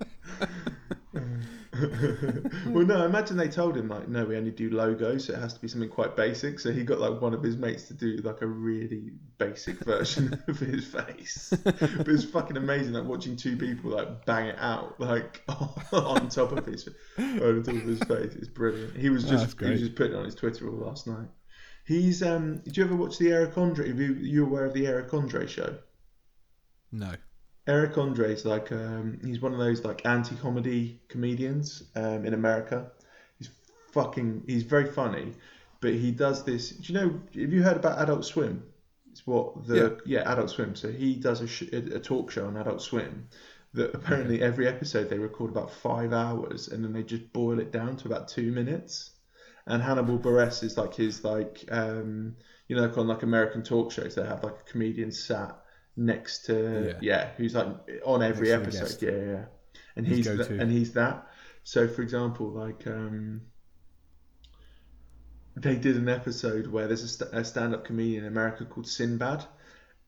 [2.67, 3.05] well, no.
[3.05, 5.67] Imagine they told him like, no, we only do logos, so it has to be
[5.67, 6.59] something quite basic.
[6.59, 10.41] So he got like one of his mates to do like a really basic version
[10.47, 11.53] of his face.
[11.63, 15.41] but it's fucking amazing, like watching two people like bang it out like
[15.91, 18.35] on top of his on top of his face.
[18.35, 18.95] It's brilliant.
[18.97, 21.07] He was Oh, just that's he was just putting it on his Twitter all last
[21.07, 21.27] night.
[21.85, 22.57] He's um.
[22.59, 23.89] Did you ever watch the Eric Andre?
[23.89, 25.77] Are you, you aware of the Eric Andre show?
[26.91, 27.13] no.
[27.67, 32.91] Eric Andre's like um, he's one of those like anti-comedy comedians um, in America.
[33.37, 33.49] He's
[33.91, 35.33] fucking he's very funny,
[35.79, 36.69] but he does this.
[36.69, 37.21] Do you know?
[37.39, 38.63] Have you heard about Adult Swim?
[39.11, 40.75] It's what the yeah, Adult Swim.
[40.75, 43.27] So he does a, sh- a talk show on Adult Swim
[43.73, 47.71] that apparently every episode they record about five hours and then they just boil it
[47.71, 49.11] down to about two minutes.
[49.67, 52.33] And Hannibal Buress is like his like um,
[52.67, 55.55] you know like on like American talk shows they have like a comedian sat
[56.05, 56.97] next to Yeah.
[57.01, 57.67] yeah, who's like
[58.05, 59.01] on every Next episode.
[59.07, 59.45] yeah yeah.
[59.95, 61.27] And His he's th- and he's that.
[61.63, 63.41] So for example like um
[65.55, 69.43] they did an episode where there's a, st- a stand-up comedian in America called Sinbad.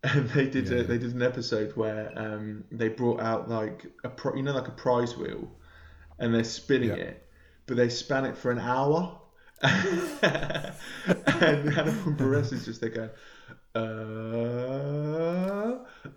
[0.05, 0.79] And they did Yeah.
[0.79, 4.51] a, they did an episode where um they brought out like a pro- you know
[4.53, 5.49] like a prize wheel
[6.19, 6.95] and they're spinning Yeah.
[7.11, 7.25] it
[7.67, 9.17] but they span it for an hour.
[9.63, 10.73] And
[11.73, 13.09] Hannibal Buress is just there going
[13.75, 13.79] uh,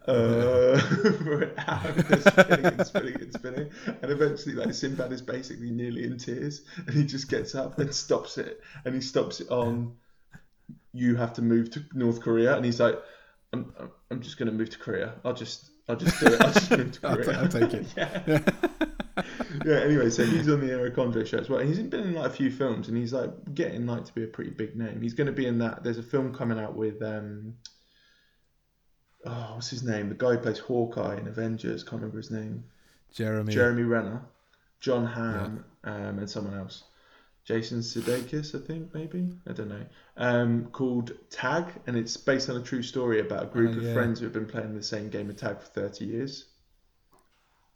[0.06, 5.22] uh, for an hour, just spinning and spinning and spinning, and eventually, like Sinbad is
[5.22, 9.40] basically nearly in tears, and he just gets up and stops it, and he stops
[9.40, 9.94] it on.
[10.92, 12.98] You have to move to North Korea, and he's like,
[13.52, 13.72] "I'm,
[14.10, 15.14] I'm- just going to move to Korea.
[15.24, 16.40] I'll just, I'll just do it.
[16.40, 17.38] I'll just move to I'll Korea.
[17.40, 17.86] I'll take it.
[17.96, 18.22] yeah.
[18.26, 18.68] yeah.
[19.66, 21.60] Anyway, so he's on the Eric Andre show as well.
[21.60, 24.28] He's been in like a few films, and he's like getting like to be a
[24.28, 25.00] pretty big name.
[25.02, 25.82] He's going to be in that.
[25.82, 27.54] There's a film coming out with um,
[29.24, 30.08] oh, what's his name?
[30.08, 31.82] The guy who plays Hawkeye in Avengers.
[31.82, 32.64] Can't remember his name.
[33.12, 33.52] Jeremy.
[33.52, 34.22] Jeremy Renner,
[34.80, 36.84] Jon Hamm, um, and someone else.
[37.44, 39.86] Jason Sudeikis, I think, maybe I don't know.
[40.16, 43.84] Um, called Tag, and it's based on a true story about a group Oh, of
[43.84, 43.92] yeah.
[43.94, 46.46] friends who have been playing the same game of tag for thirty years.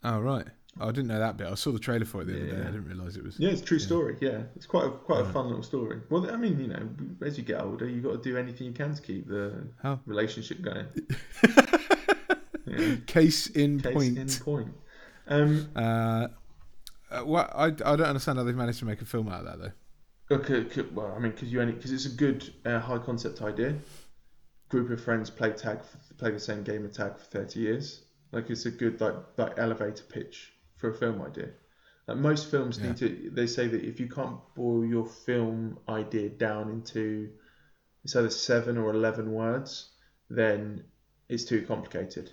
[0.03, 0.47] Oh right.
[0.79, 1.47] Oh, I didn't know that bit.
[1.47, 2.53] I saw the trailer for it the other day.
[2.53, 2.61] Yeah.
[2.61, 3.37] I didn't realise it was.
[3.37, 4.15] Yeah, it's a true story.
[4.21, 5.99] Yeah, it's quite a, quite a fun little story.
[6.09, 6.87] Well, I mean, you know,
[7.25, 9.99] as you get older, you've got to do anything you can to keep the How?
[10.05, 10.87] relationship going.
[12.65, 12.95] yeah.
[13.05, 14.15] Case in Case point.
[14.17, 14.73] Case in point.
[15.27, 16.27] Um, Uh,
[17.11, 19.45] uh, what I, I don't understand how they've managed to make a film out of
[19.45, 19.59] that
[20.29, 20.35] though.
[20.37, 23.41] okay, okay, well, I mean, because you only because it's a good uh, high concept
[23.41, 23.75] idea.
[24.69, 25.79] Group of friends play tag,
[26.17, 28.03] play the same game of tag for thirty years.
[28.31, 31.49] Like it's a good like like elevator pitch for a film idea.
[32.07, 32.87] Like most films Yeah.
[32.87, 33.31] need to.
[33.33, 37.29] They say that if you can't boil your film idea down into
[38.03, 39.91] it's either seven or eleven words,
[40.29, 40.83] then
[41.29, 42.31] it's too complicated.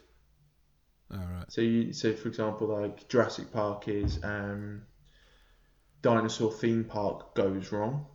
[1.13, 1.45] All right.
[1.53, 4.83] So you so for example like Jurassic Park is um,
[6.03, 8.07] dinosaur theme park goes wrong.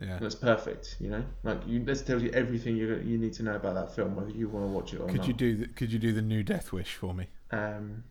[0.00, 0.14] Yeah.
[0.14, 1.24] And that's perfect, you know.
[1.42, 4.30] Like you, this tells you everything you you need to know about that film, whether
[4.30, 5.26] you want to watch it or Could not.
[5.28, 7.26] you do the, Could you do the new Death Wish for me?
[7.50, 8.04] um,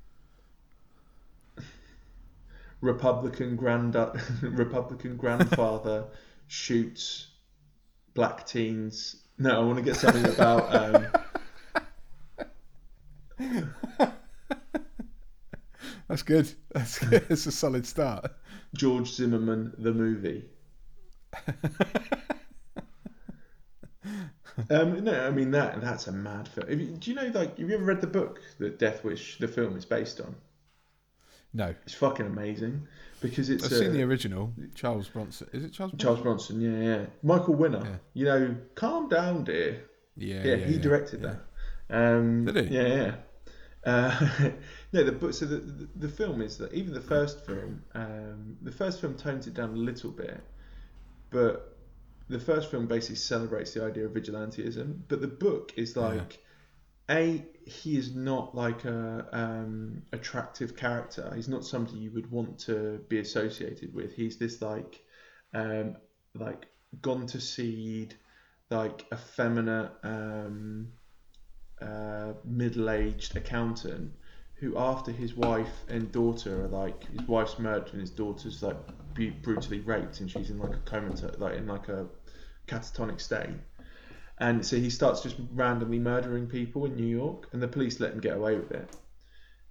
[2.81, 3.95] Republican grand
[4.41, 6.05] Republican grandfather
[6.47, 7.27] shoots
[8.13, 9.23] black teens.
[9.37, 10.73] No, I want to get something about.
[10.75, 11.07] Um,
[16.07, 16.51] That's good.
[16.71, 17.25] That's good.
[17.29, 18.31] It's a solid start.
[18.73, 20.45] George Zimmerman the movie.
[24.69, 26.69] um, no, I mean that that's a mad film.
[26.69, 29.47] You, do you know like have you ever read the book that Death Wish the
[29.47, 30.35] film is based on?
[31.53, 32.87] No, It's fucking amazing
[33.21, 34.53] because it's I've uh, seen the original.
[34.75, 35.49] Charles Bronson.
[35.53, 35.91] Is it Charles?
[35.91, 35.99] Bronson?
[35.99, 36.61] Charles Bronson.
[36.61, 37.05] Yeah, yeah.
[37.23, 37.81] Michael Winner.
[37.83, 37.95] Yeah.
[38.13, 39.83] You know, calm down, dear.
[40.15, 41.39] Yeah, Yeah, he directed that.
[41.89, 42.75] Um, Did he?
[42.75, 43.15] Yeah, yeah.
[43.85, 44.49] Uh,
[44.91, 45.33] no, the book.
[45.33, 49.15] So the, the the film is that even the first film, um, the first film
[49.15, 50.41] tones it down a little bit,
[51.29, 51.77] but
[52.29, 54.99] the first film basically celebrates the idea of vigilantism.
[55.07, 56.39] But the book is like,
[57.09, 61.31] a he is not like a um, attractive character.
[61.35, 64.13] He's not somebody you would want to be associated with.
[64.13, 65.01] He's this like,
[65.53, 65.97] um,
[66.33, 66.67] like
[67.01, 68.15] gone to seed,
[68.69, 70.87] like effeminate, um,
[71.81, 74.11] uh, middle-aged accountant
[74.55, 78.77] who, after his wife and daughter are like his wife's murdered and his daughter's like
[79.43, 82.07] brutally raped and she's in like a coma, like in like a
[82.67, 83.49] catatonic state.
[84.39, 88.13] And so he starts just randomly murdering people in New York, and the police let
[88.13, 88.89] him get away with it.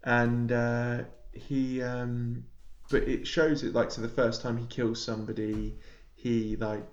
[0.02, 2.44] And uh, he, um,
[2.90, 5.76] but it shows it like so the first time he kills somebody,
[6.14, 6.88] he like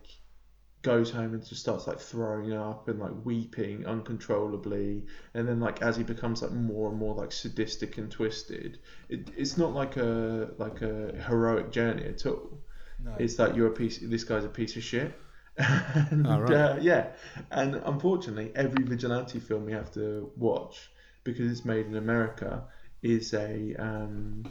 [0.84, 5.82] goes home and just starts like throwing up and like weeping uncontrollably and then like
[5.82, 9.96] as he becomes like more and more like sadistic and twisted it, it's not like
[9.96, 12.60] a like a heroic journey at all
[13.02, 13.16] No.
[13.18, 15.14] it's like you're a piece this guy's a piece of shit
[15.58, 16.52] and Oh, right.
[16.52, 17.08] uh, yeah
[17.52, 20.90] and unfortunately every vigilante film we have to watch
[21.24, 22.64] because it's made in america
[23.04, 24.44] is a um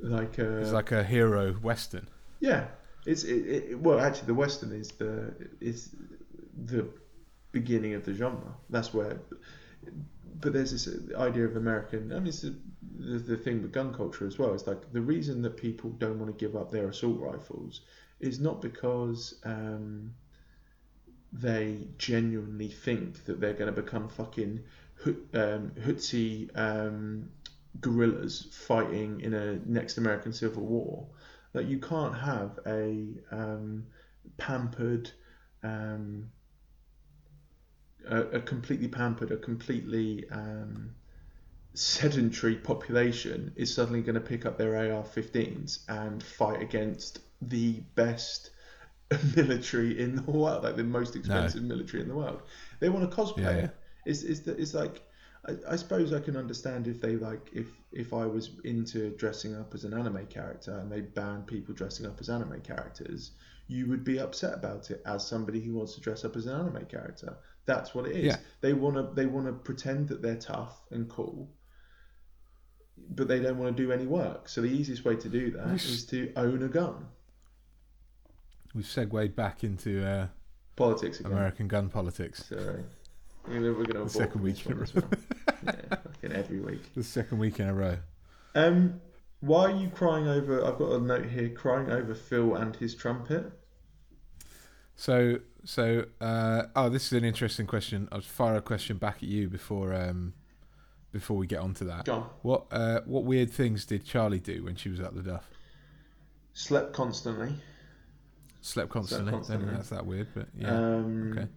[0.00, 2.06] like a It's like a hero western.
[2.40, 2.66] yeah,
[3.04, 5.94] it's it, it, well actually the western is the is
[6.64, 6.88] the
[7.52, 8.54] beginning of the genre.
[8.70, 9.20] That's where,
[10.40, 12.12] but there's this idea of American.
[12.12, 12.54] I mean, it's the,
[12.98, 14.54] the the thing with gun culture as well.
[14.54, 17.80] It's like the reason that people don't want to give up their assault rifles
[18.20, 20.14] is not because um,
[21.32, 24.60] they genuinely think that they're going to become fucking
[25.34, 27.30] um, hootsie um,
[27.80, 31.06] guerrillas fighting in a next American Civil War.
[31.54, 33.86] Like you can't have a um,
[34.36, 35.10] pampered,
[35.62, 36.30] um,
[38.08, 40.90] a, a completely pampered, a completely um,
[41.74, 48.50] sedentary population is suddenly going to pick up their AR-15s and fight against the best
[49.36, 52.42] military in the world, like the most expensive military in the world.
[52.80, 53.64] They want to cosplay Yeah, yeah.
[53.64, 53.76] it.
[54.04, 55.02] It's, it's, the, it's like
[55.46, 59.54] I, I suppose I can understand if they like if if I was into dressing
[59.56, 63.32] up as an anime character and they banned people dressing up as anime characters,
[63.66, 66.58] you would be upset about it as somebody who wants to dress up as an
[66.58, 67.36] anime character.
[67.66, 68.24] That's what it is.
[68.24, 68.36] Yeah.
[68.60, 71.50] They want to they want to pretend that they're tough and cool,
[73.10, 74.48] but they don't want to do any work.
[74.48, 77.06] So the easiest way to do that is to own a gun.
[78.74, 80.26] We've segued back into uh,
[80.76, 81.32] Politics again.
[81.32, 82.44] American gun politics.
[82.48, 82.78] So
[83.48, 85.04] we're gonna The second week in a as well.
[85.64, 86.94] yeah, fucking every week.
[86.94, 87.98] The second week in a row.
[88.54, 89.00] Um,
[89.40, 90.64] why are you crying over?
[90.64, 93.50] I've got a note here, crying over Phil and his trumpet.
[94.94, 98.08] So, so, uh, oh, this is an interesting question.
[98.10, 100.34] I'll fire a question back at you before, um,
[101.12, 102.04] before we get on to that.
[102.04, 102.30] Go on.
[102.42, 105.48] What, uh, what weird things did Charlie do when she was at the Duff?
[106.52, 107.54] Slept constantly.
[108.60, 109.30] Slept constantly.
[109.30, 109.74] Don't constantly.
[109.74, 110.70] that's that weird, but yeah.
[110.74, 111.48] Um, okay.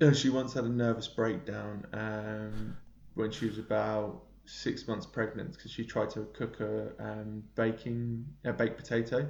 [0.00, 2.76] no, she once had a nervous breakdown um,
[3.14, 8.24] when she was about six months pregnant because she tried to cook a um, baking
[8.44, 9.26] a baked potato,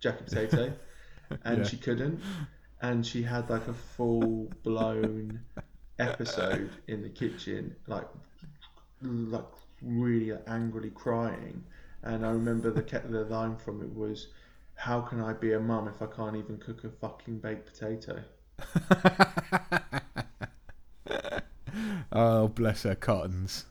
[0.00, 0.72] jacket potato,
[1.44, 1.64] and Yeah.
[1.64, 2.20] she couldn't,
[2.82, 5.40] and she had like a full blown
[5.98, 8.08] episode in the kitchen, like
[9.02, 9.44] like
[9.82, 11.62] really angrily crying.
[12.06, 14.28] And I remember the the line from it was,
[14.74, 18.22] "How can I be a mum if I can't even cook a fucking baked potato?"
[22.12, 23.66] oh, bless her cottons.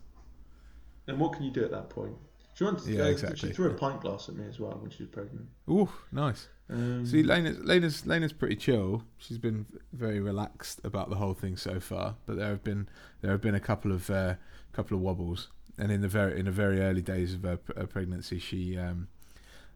[1.07, 2.15] And what can you do at that point?
[2.55, 3.49] She wants, Yeah, uh, exactly.
[3.49, 5.47] She threw a pint glass at me as well when she was pregnant.
[5.69, 6.47] Ooh, nice.
[6.69, 9.03] Um, See, Lena's, Lena's, Lena's pretty chill.
[9.17, 12.87] She's been very relaxed about the whole thing so far, but there have been
[13.21, 14.35] there have been a couple of uh,
[14.73, 15.49] couple of wobbles.
[15.77, 19.07] And in the very in the very early days of her, her pregnancy, she um,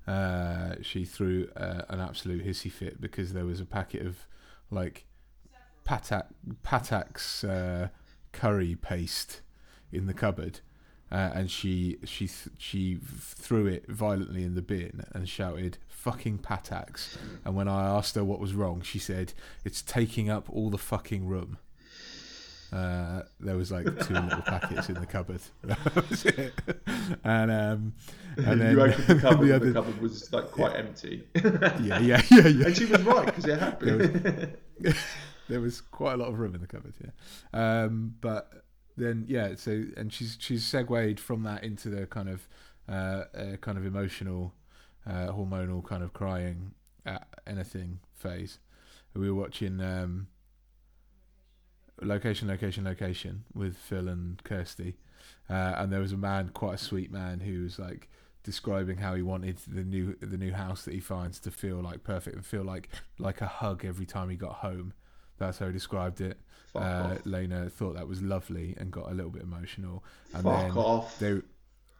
[0.07, 4.25] uh, she threw uh, an absolute hissy fit because there was a packet of
[4.71, 5.05] like
[5.85, 6.27] patak
[6.63, 7.89] patak's uh,
[8.31, 9.41] curry paste
[9.91, 10.61] in the cupboard.
[11.11, 16.37] Uh, and she she th- she threw it violently in the bin and shouted "fucking
[16.37, 19.33] patak's." And when I asked her what was wrong, she said,
[19.65, 21.57] "It's taking up all the fucking room."
[22.71, 25.41] Uh, there was like two little packets in the cupboard.
[25.63, 26.53] That was it.
[27.23, 27.93] And um,
[28.37, 31.27] and then you opened the cupboard, the and the cupboard was like quite empty.
[31.35, 32.65] yeah, yeah, yeah, yeah.
[32.67, 34.57] and she was right because it happened.
[35.49, 37.11] there was quite a lot of room in the cupboard, yeah.
[37.83, 38.63] Um, but
[38.97, 42.47] then, yeah, so and she's she's segued from that into the kind of
[42.87, 44.53] uh, uh, kind of emotional,
[45.07, 46.73] uh, hormonal kind of crying
[47.05, 48.59] at anything phase.
[49.15, 50.27] We were watching um,
[52.01, 54.95] location, location, location with Phil and Kirsty,
[55.49, 58.09] uh, and there was a man, quite a sweet man, who was like
[58.43, 62.03] describing how he wanted the new the new house that he finds to feel like
[62.03, 64.93] perfect and feel like like a hug every time he got home.
[65.37, 66.37] That's how he described it.
[66.73, 67.25] Fuck Uh, off.
[67.25, 70.03] Lena thought that was lovely and got a little bit emotional.
[70.33, 71.19] And Fuck then off.
[71.19, 71.41] they,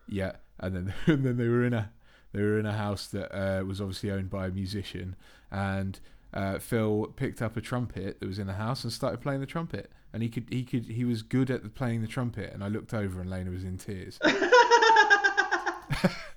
[0.07, 1.91] yeah, and then and then they were in a
[2.31, 5.15] they were in a house that uh, was obviously owned by a musician,
[5.51, 5.99] and
[6.33, 9.45] uh, Phil picked up a trumpet that was in the house and started playing the
[9.45, 9.91] trumpet.
[10.13, 12.51] And he could, he could, he was good at playing the trumpet.
[12.53, 14.19] And I looked over, and Lena was in tears.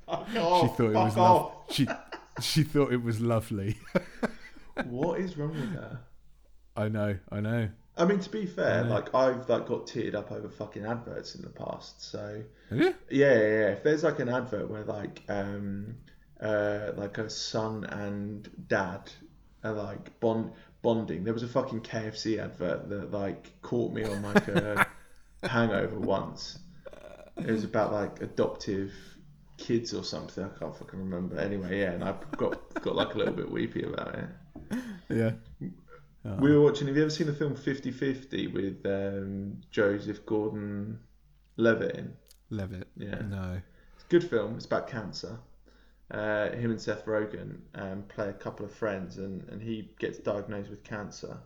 [0.08, 0.26] Oh,
[0.62, 1.52] she thought it was off.
[1.70, 1.86] she
[2.40, 3.76] she thought it was lovely.
[4.86, 6.00] What is wrong with her?
[6.74, 7.68] I know, I know.
[7.98, 8.90] I mean, to be fair, Yeah.
[8.94, 12.02] like I've like got teared up over fucking adverts in the past.
[12.10, 13.66] So yeah, yeah, yeah.
[13.72, 15.96] If there's like an advert where like um
[16.40, 19.12] uh like a son and dad
[19.64, 20.52] are like bond
[20.82, 24.86] bonding, there was a fucking KFC advert that like caught me on like a
[25.44, 26.58] hangover once.
[27.36, 28.92] It was about like adoptive
[29.58, 30.44] kids or something.
[30.44, 31.38] I can't fucking remember.
[31.38, 34.28] Anyway, yeah, and I got got like a little bit weepy about it.
[35.08, 35.32] Yeah.
[36.38, 36.86] We were watching.
[36.86, 42.12] Have you ever seen the film 50-50 with um, Joseph Gordon-Levitt in?
[42.50, 42.86] Levitt.
[42.96, 43.60] Yeah, No.
[43.96, 44.54] it's a good film.
[44.56, 45.38] It's about cancer.
[46.12, 50.18] Uh, him and Seth Rogen um, play a couple of friends, and, and he gets
[50.18, 51.38] diagnosed with cancer.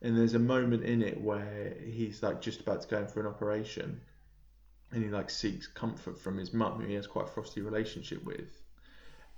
[0.00, 3.20] And there's a moment in it where he's like just about to go in for
[3.20, 4.00] an operation,
[4.90, 8.24] and he like seeks comfort from his mum, who he has quite a frosty relationship
[8.24, 8.62] with.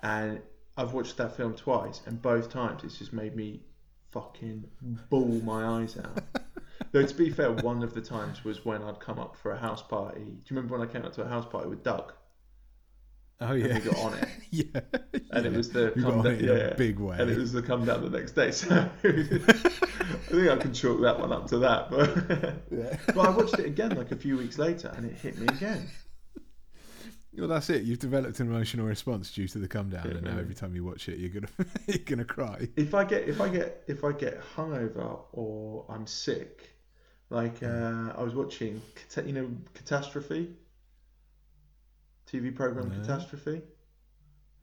[0.01, 0.41] And
[0.77, 3.63] I've watched that film twice, and both times it's just made me
[4.13, 4.65] fucking
[5.11, 6.23] bawl my eyes out.
[6.93, 9.59] Though to be fair, one of the times was when I'd come up for a
[9.59, 10.21] house party.
[10.21, 12.13] Do you remember when I came up to a house party with Doug?
[13.41, 13.75] Oh And yeah.
[13.75, 14.81] we got on it, yeah.
[15.31, 17.17] and it was the You got on down, it in yeah, a big way.
[17.19, 18.51] and it was the come down the next day.
[18.51, 18.69] So
[19.05, 21.91] I think I can chalk that one up to that.
[21.91, 22.97] But Yeah.
[23.15, 25.89] but I watched it again like a few weeks later, and it hit me again.
[27.37, 27.83] Well, that's it.
[27.85, 30.43] You've developed an emotional response due to the come down, Yeah, and now really.
[30.43, 31.49] every time you watch it, you're gonna
[31.87, 32.69] you're gonna cry.
[32.77, 36.71] If I get if I get if I get hungover or I'm sick,
[37.31, 38.81] like uh, I was watching,
[39.25, 40.57] you know, Catastrophe.
[42.31, 42.95] TV program No.
[43.01, 43.63] Catastrophe.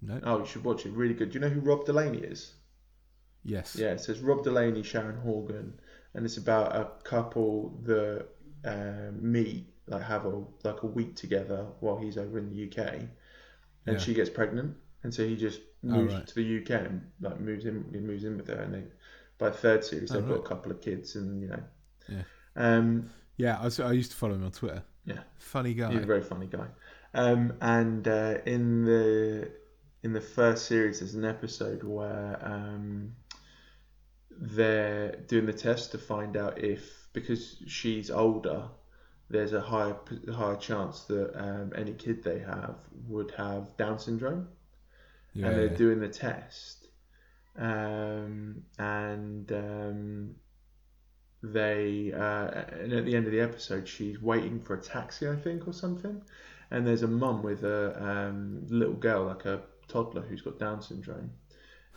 [0.01, 0.19] No.
[0.23, 0.91] Oh, you should watch it.
[0.93, 1.29] Really good.
[1.31, 2.53] Do you know who Rob Delaney is?
[3.43, 3.75] Yes.
[3.75, 5.79] Yeah, it says Rob Delaney, Sharon Horgan,
[6.13, 8.25] and it's about a couple that
[8.65, 12.87] um, meet, like have a like a week together while he's over in the UK,
[12.87, 13.07] and
[13.85, 13.97] Yeah.
[13.97, 16.25] she gets pregnant, and so he just Oh, moves right.
[16.27, 18.83] to the UK and like moves in, he moves in with her, and they
[19.37, 20.45] by the third series Oh, they've got right.
[20.45, 21.63] a couple of kids, and you know,
[22.09, 22.23] Yeah.
[22.55, 23.59] um, Yeah.
[23.59, 24.81] I, was, I used to follow him on Twitter.
[25.05, 25.19] Yeah.
[25.37, 25.91] Funny guy.
[25.91, 26.65] He's a very funny guy.
[27.15, 29.49] Um, and uh, in the
[30.03, 33.13] in the first series, there's an episode where um,
[34.29, 38.65] they're doing the test to find out if because she's older,
[39.29, 39.95] there's a higher
[40.33, 42.75] higher chance that um, any kid they have
[43.07, 44.49] would have Down syndrome,
[45.33, 45.47] yeah.
[45.47, 46.89] and they're doing the test,
[47.57, 50.35] um, and um,
[51.41, 52.47] they uh,
[52.81, 55.71] and at the end of the episode she's waiting for a taxi I think or
[55.71, 56.21] something
[56.75, 60.81] and there's a mum with a um, little girl like a toddler who's got Down
[60.81, 61.31] syndrome.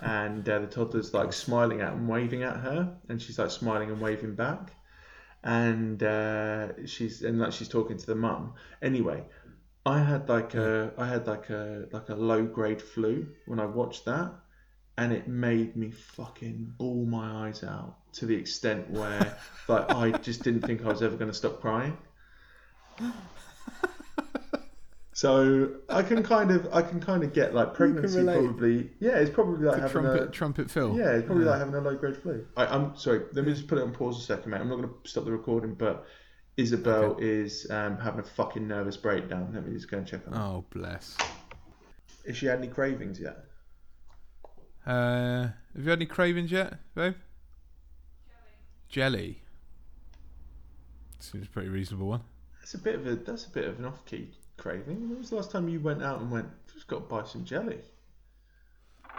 [0.01, 2.97] And uh, the toddler's like smiling at and waving at her.
[3.09, 4.73] And she's like smiling and waving back.
[5.43, 8.55] And uh, she's and like she's talking to the mum.
[8.81, 9.25] Anyway
[9.85, 13.67] I had like a I had like a like a low grade flu when I
[13.67, 14.33] watched that.
[14.97, 20.11] And it made me fucking bawl my eyes out to the extent where like I
[20.11, 21.97] just didn't think I was ever going to stop crying.
[25.19, 29.31] So I can kind of I can kind of get like pregnancy probably yeah it's
[29.31, 30.97] probably like having trumpet, a trumpet Phil.
[30.97, 32.47] yeah it's probably like having a low grade flu.
[32.57, 34.77] I, I'm sorry let me just put it on pause a second mate I'm not
[34.77, 36.07] going to stop the recording but
[36.57, 39.51] Isabel is um, having a fucking nervous breakdown.
[39.53, 40.41] Let me just go and check on her.
[40.41, 41.17] Oh bless.
[42.25, 43.39] Has she had any cravings yet?
[44.87, 47.17] Uh, have you had any cravings yet, babe?
[48.89, 49.43] Jelly.
[51.19, 52.23] Seems a pretty reasonable one.
[52.61, 55.09] That's a bit of a that's a bit of an off key craving.
[55.09, 57.45] When was the last time you went out and went just got to buy some
[57.45, 57.79] jelly?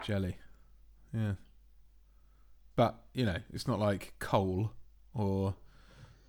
[0.03, 0.37] Jelly.
[1.13, 1.33] Yeah.
[2.75, 4.71] But, you know, it's not like coal
[5.13, 5.55] or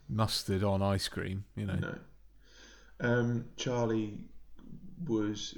[0.08, 1.76] mustard on ice cream, you know.
[1.76, 1.94] No.
[3.00, 4.18] Um, Charlie
[5.06, 5.56] was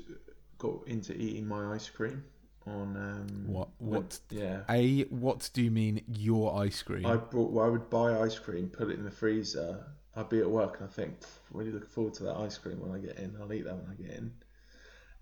[0.59, 2.23] got into eating my ice cream
[2.67, 4.61] on um, What when- what yeah.
[4.69, 7.07] A what do you mean your ice cream?
[7.07, 7.51] I brought.
[7.51, 9.85] Well, I would buy ice cream, put it in the freezer.
[10.15, 11.15] I'd be at work and I think,
[11.53, 13.35] really looking forward to that ice cream when I get in.
[13.41, 14.33] I'll eat that when I get in.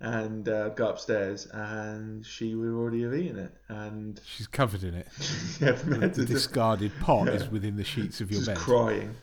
[0.02, 3.52] And uh, go upstairs, and she would already have eaten it.
[3.68, 5.06] And She's covered in it.
[5.60, 7.34] yeah, The, the discarded pot Yeah.
[7.34, 8.56] is within the sheets of your just bed.
[8.56, 9.14] crying.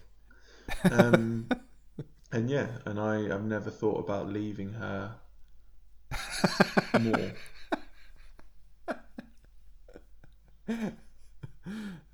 [0.91, 1.49] Um,
[2.31, 5.15] and yeah, and I have never thought about leaving her
[6.99, 7.31] more.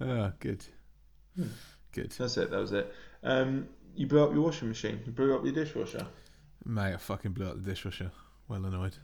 [0.02, 0.64] Oh, good.
[1.36, 1.48] Hmm.
[1.92, 2.12] Good.
[2.12, 2.50] That's it.
[2.52, 2.94] That was it.
[3.24, 5.00] Um, you blew up your washing machine.
[5.06, 6.06] You blew up your dishwasher.
[6.66, 8.12] Mate, I fucking blew up the dishwasher.
[8.48, 8.96] Well annoyed.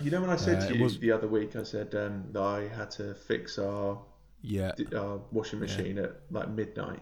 [0.00, 2.24] You know when I said Uh, to you was- the other week, I said um,
[2.32, 4.02] that I had to fix our
[4.42, 4.72] Yeah.
[4.94, 7.00] our washing machine at like midnight,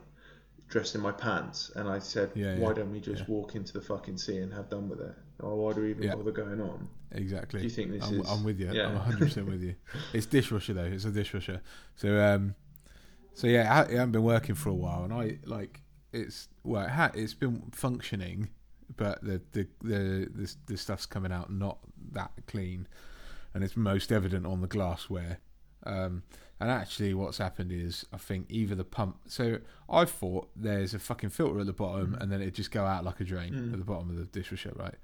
[0.69, 3.27] dressed in my pants, and I said, Yeah, "Why yeah, don't we just yeah.
[3.35, 5.15] walk into the fucking sea and have done with it?
[5.41, 6.15] Or why do we even Yeah.
[6.15, 7.61] bother going on?" Exactly.
[7.61, 8.31] Do you think this I'm, is?
[8.31, 8.71] I'm with you.
[8.73, 8.87] yeah.
[8.89, 9.75] I'm 100 percent with you.
[10.13, 10.85] It's dishwasher though.
[10.85, 11.61] It's a dishwasher.
[11.97, 12.55] So um,
[13.35, 15.81] so yeah, it ha- it hasn't been working for a while, and I like
[16.15, 18.49] it's well, it ha- it's been functioning,
[18.97, 21.79] but the the the the, the stuff's coming out not
[22.12, 22.87] that clean,
[23.53, 25.39] and it's most evident on the glassware.
[25.87, 26.23] Um,
[26.61, 29.19] and actually, what's happened is I think either the pump.
[29.27, 29.59] So
[29.91, 33.05] I thought there's a fucking filter at the bottom, and then it just go out
[33.05, 33.73] like a drain Mm.
[33.73, 34.95] at the bottom of the dishwasher, right?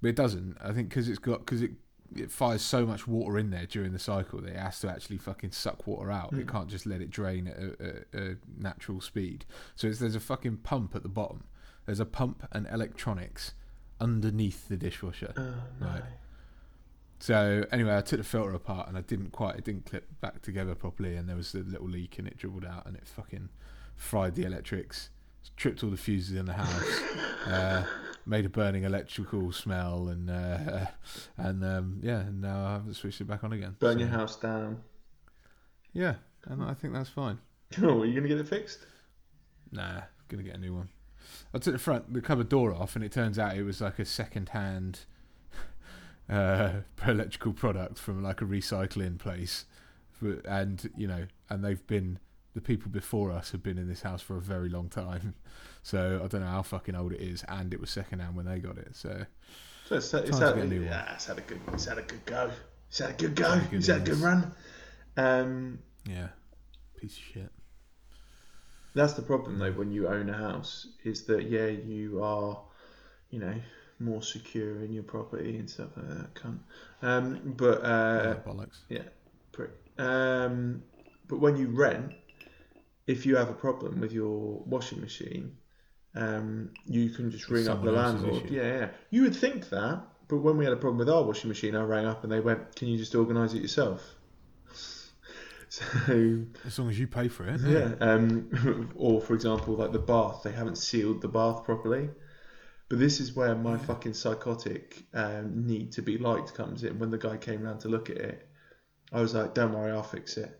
[0.00, 0.56] But it doesn't.
[0.60, 1.72] I think because it's got because it
[2.16, 5.18] it fires so much water in there during the cycle that it has to actually
[5.18, 6.32] fucking suck water out.
[6.32, 6.48] It Mm.
[6.50, 9.44] can't just let it drain at a, a, a natural speed.
[9.76, 11.44] So it's, there's a fucking pump at the bottom.
[11.86, 13.52] There's a pump and electronics
[14.00, 15.32] underneath the dishwasher.
[15.36, 15.86] Oh, no.
[15.86, 16.02] Right.
[17.20, 20.40] So anyway, I took the filter apart and I didn't quite, it didn't clip back
[20.42, 23.48] together properly, and there was a little leak and it dribbled out and it fucking
[23.96, 25.10] fried the electrics,
[25.56, 27.00] tripped all the fuses in the house,
[27.46, 27.84] uh,
[28.28, 30.86] made a burning electrical smell, and uh,
[31.36, 33.76] and um, yeah, and now I haven't switched it back on again.
[33.78, 34.82] Burn So, your house down.
[35.92, 37.38] Yeah, and I think that's fine.
[37.82, 38.80] Oh, are you gonna get it fixed?
[39.72, 40.88] Nah, gonna get a new one.
[41.52, 43.98] I took the front, the cupboard door off, and it turns out it was like
[43.98, 45.00] a second-hand
[46.30, 49.64] uh, electrical product from like a recycling place,
[50.44, 52.18] and you know, and they've been
[52.54, 55.34] the people before us have been in this house for a very long time,
[55.82, 58.58] so I don't know how fucking old it is, and it was second-hand when they
[58.58, 58.96] got it.
[58.96, 59.26] So
[59.84, 62.50] So it's, it's, had, a yeah, it's had a good, it's had a good go.
[62.88, 63.50] It's had a good go.
[63.50, 64.52] Had a good It's had a good run.
[65.16, 65.78] Um,
[66.08, 66.28] yeah,
[66.96, 67.52] piece of shit.
[68.94, 72.58] that's the problem though when you own a house is that yeah you are,
[73.30, 73.54] you know,
[74.00, 76.34] more secure in your property and stuff like that.
[76.34, 76.58] Cunt.
[77.02, 78.78] Um, but uh, Yeah, bollocks.
[79.52, 79.70] prick.
[79.98, 80.82] Um,
[81.26, 82.12] but when you rent,
[83.08, 85.56] if you have a problem with your washing machine,
[86.14, 88.50] um, you can just It's ring up the landlord.
[88.50, 88.88] Yeah, yeah.
[89.10, 91.82] You would think that, but when we had a problem with our washing machine, I
[91.82, 94.14] rang up and they went, "Can you just organise it yourself?"
[95.70, 97.60] So As long as you pay for it.
[97.60, 97.92] yeah.
[98.00, 102.08] Um, or for example, like the bath, they haven't sealed the bath properly.
[102.88, 106.98] But this is where my fucking psychotic um, need to be liked comes in.
[106.98, 108.48] When the guy came round to look at it,
[109.12, 110.58] I was like, "Don't worry, I'll fix it."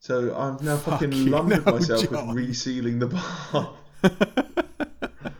[0.00, 2.34] So I'm now fucking Fucking lumbered hell, myself John.
[2.34, 3.74] with resealing the bar.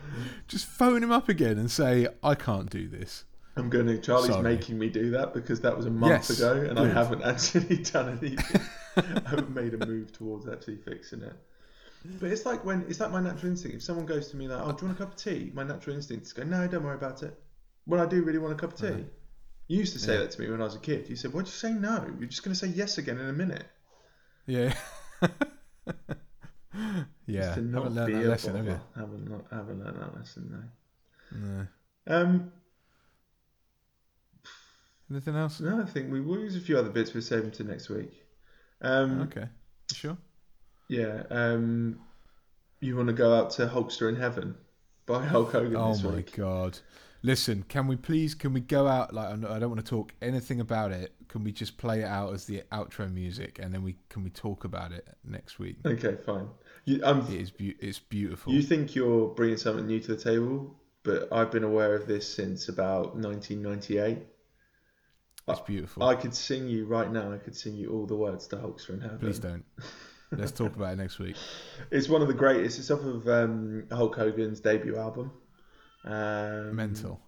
[0.49, 3.25] Just phone him up again and say, I can't do this.
[3.57, 3.99] I'm going to.
[3.99, 4.43] Charlie's Sorry.
[4.43, 7.79] making me do that because that was a month Yes, ago, and I haven't actually
[7.79, 8.61] done anything.
[8.97, 11.35] I haven't made a move towards actually fixing it.
[12.21, 13.77] But it's like when it's like my natural instinct.
[13.79, 15.65] If someone goes to me like, "Oh, do you want a cup of tea?" My
[15.65, 17.37] natural instinct is go, "No, don't worry about it."
[17.85, 18.99] When I do really want a cup of tea, Uh-huh.
[19.67, 20.21] you used to say Yeah.
[20.21, 21.09] that to me when I was a kid.
[21.11, 22.07] You said, "Why'd you say no?
[22.21, 23.65] You're just going to say yes again in a minute."
[24.49, 24.75] Yeah.
[25.23, 25.29] yeah.
[27.29, 28.71] Just to Haven't learned that lesson, have you?
[28.73, 28.83] bother.
[28.97, 30.69] Haven't not, haven't learned that lesson.
[31.33, 31.39] No.
[31.39, 31.67] No.
[32.07, 32.53] Um,
[35.11, 35.61] Anything else?
[35.61, 37.15] no, I think we will use a few other bits.
[37.15, 38.25] We're saving to next week.
[38.81, 39.47] Um, Okay.
[39.93, 40.17] Sure.
[40.89, 41.23] Yeah.
[41.31, 42.01] Um,
[42.81, 44.55] you want to go out to Hulkster in Heaven
[45.07, 46.79] by Hulk Hogan Oh this my god.
[47.23, 48.35] Listen, can we please?
[48.35, 49.13] Can we go out?
[49.13, 51.13] Like, I don't want to talk anything about it.
[51.29, 54.31] Can we just play it out as the outro music, and then we can we
[54.31, 55.77] talk about it next week?
[55.85, 56.49] Okay, fine.
[56.85, 58.53] You, um, It is be- It's beautiful.
[58.53, 62.27] you think you're bringing something new to the table, but I've been aware of this
[62.33, 64.27] since about 1998.
[65.49, 66.03] it's beautiful.
[66.05, 67.33] I could sing you right now.
[67.33, 69.19] I could sing you all the words to Hulkster in Heaven.
[69.19, 69.65] Please don't.
[70.31, 71.37] Let's talk about it next week.
[71.91, 72.79] It's one of the greatest.
[72.79, 75.31] It's off of um, Hulk Hogan's debut album.
[76.05, 77.21] Um, Mental.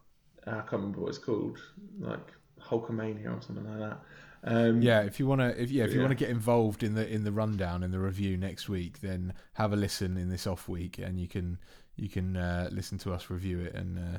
[0.47, 1.59] I can't remember what it's called,
[1.99, 2.33] like
[2.71, 3.99] Hulkamania or something like that.
[4.43, 6.07] Um, Yeah, if you want to, if yeah, if you Yeah.
[6.07, 9.35] want to get involved in the in the rundown in the review next week, then
[9.55, 11.59] have a listen in this off week, and you can
[11.97, 14.19] you can uh, listen to us review it and uh,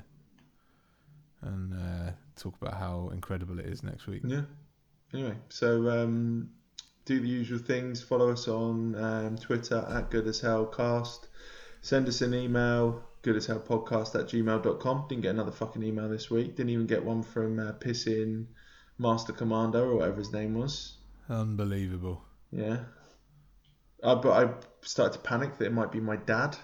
[1.42, 4.22] and uh, talk about how incredible it is next week.
[4.26, 4.42] Yeah.
[5.14, 6.50] Anyway, so um,
[7.06, 8.02] do the usual things.
[8.04, 11.28] Follow us on um, Twitter at Good as Hell Cast.
[11.82, 15.06] Send us an email, good as hell podcast at gmail.com.
[15.08, 16.56] Didn't get another fucking email this week.
[16.56, 18.46] Didn't even get one from uh, Pissing
[18.98, 20.94] Master Commander or whatever his name was.
[21.30, 22.24] Unbelievable.
[22.52, 22.78] Yeah.
[24.04, 26.58] Uh, but I started to panic that it might be my dad.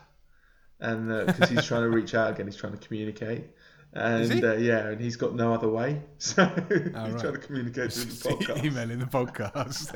[0.80, 3.46] And because he's trying to reach out again, he's trying to communicate.
[3.94, 6.02] And Uh, yeah, and he's got no other way.
[6.20, 7.20] So he's right.
[7.20, 8.64] trying to communicate through the podcast.
[8.64, 9.94] Emailing the podcast.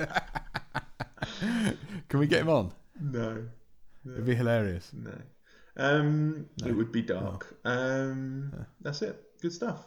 [2.10, 2.74] can we get him on?
[3.00, 3.46] No.
[4.06, 4.92] It'd be hilarious.
[4.94, 5.12] No.
[5.78, 6.68] Um, No.
[6.68, 7.56] It would be dark.
[7.66, 8.64] Um, Yeah.
[8.82, 9.22] That's it.
[9.42, 9.86] Good stuff.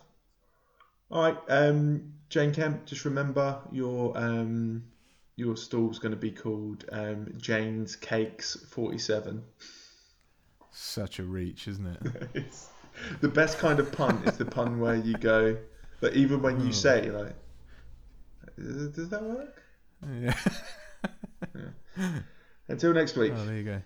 [1.11, 1.39] All right.
[1.49, 4.85] Um, Jane Kemp, just remember your um,
[5.37, 9.43] your stall's going to be called um, Jane's Cakes 47.
[10.72, 12.28] Such a reach, isn't it?
[12.35, 12.68] it's,
[13.20, 15.57] the best kind of pun is the pun where you go,
[16.01, 16.72] like even when you Oh.
[16.72, 17.35] say like,
[18.59, 19.62] "Does does that work?
[20.20, 20.35] yeah.
[22.68, 23.32] Until next week.
[23.37, 23.82] Oh, there you go.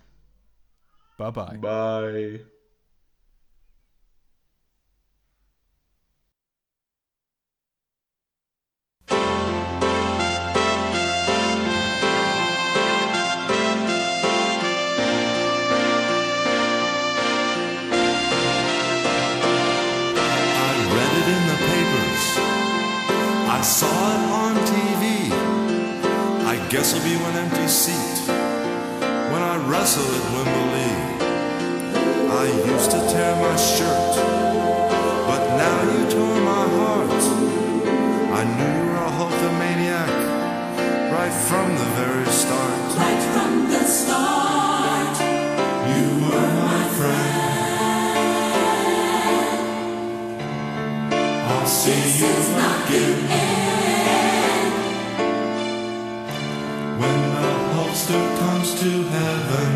[1.19, 1.57] Bye bye.
[1.57, 2.41] Bye.
[20.55, 22.25] I read it in the papers.
[23.51, 25.03] I saw it on TV.
[26.47, 28.29] I guess it'll be one empty seat
[29.33, 30.68] when I wrestle at Wembley.
[32.41, 34.15] I used to tear my shirt,
[35.27, 37.23] but now you tore my heart.
[38.39, 40.15] I knew you were a Hulkamaniac
[41.11, 42.97] right from the very start.
[42.97, 45.15] Right from the start,
[45.91, 47.39] You were my friend.
[51.51, 52.33] I'll see you
[52.71, 53.21] again
[57.01, 59.71] when the Hulkster comes to heaven,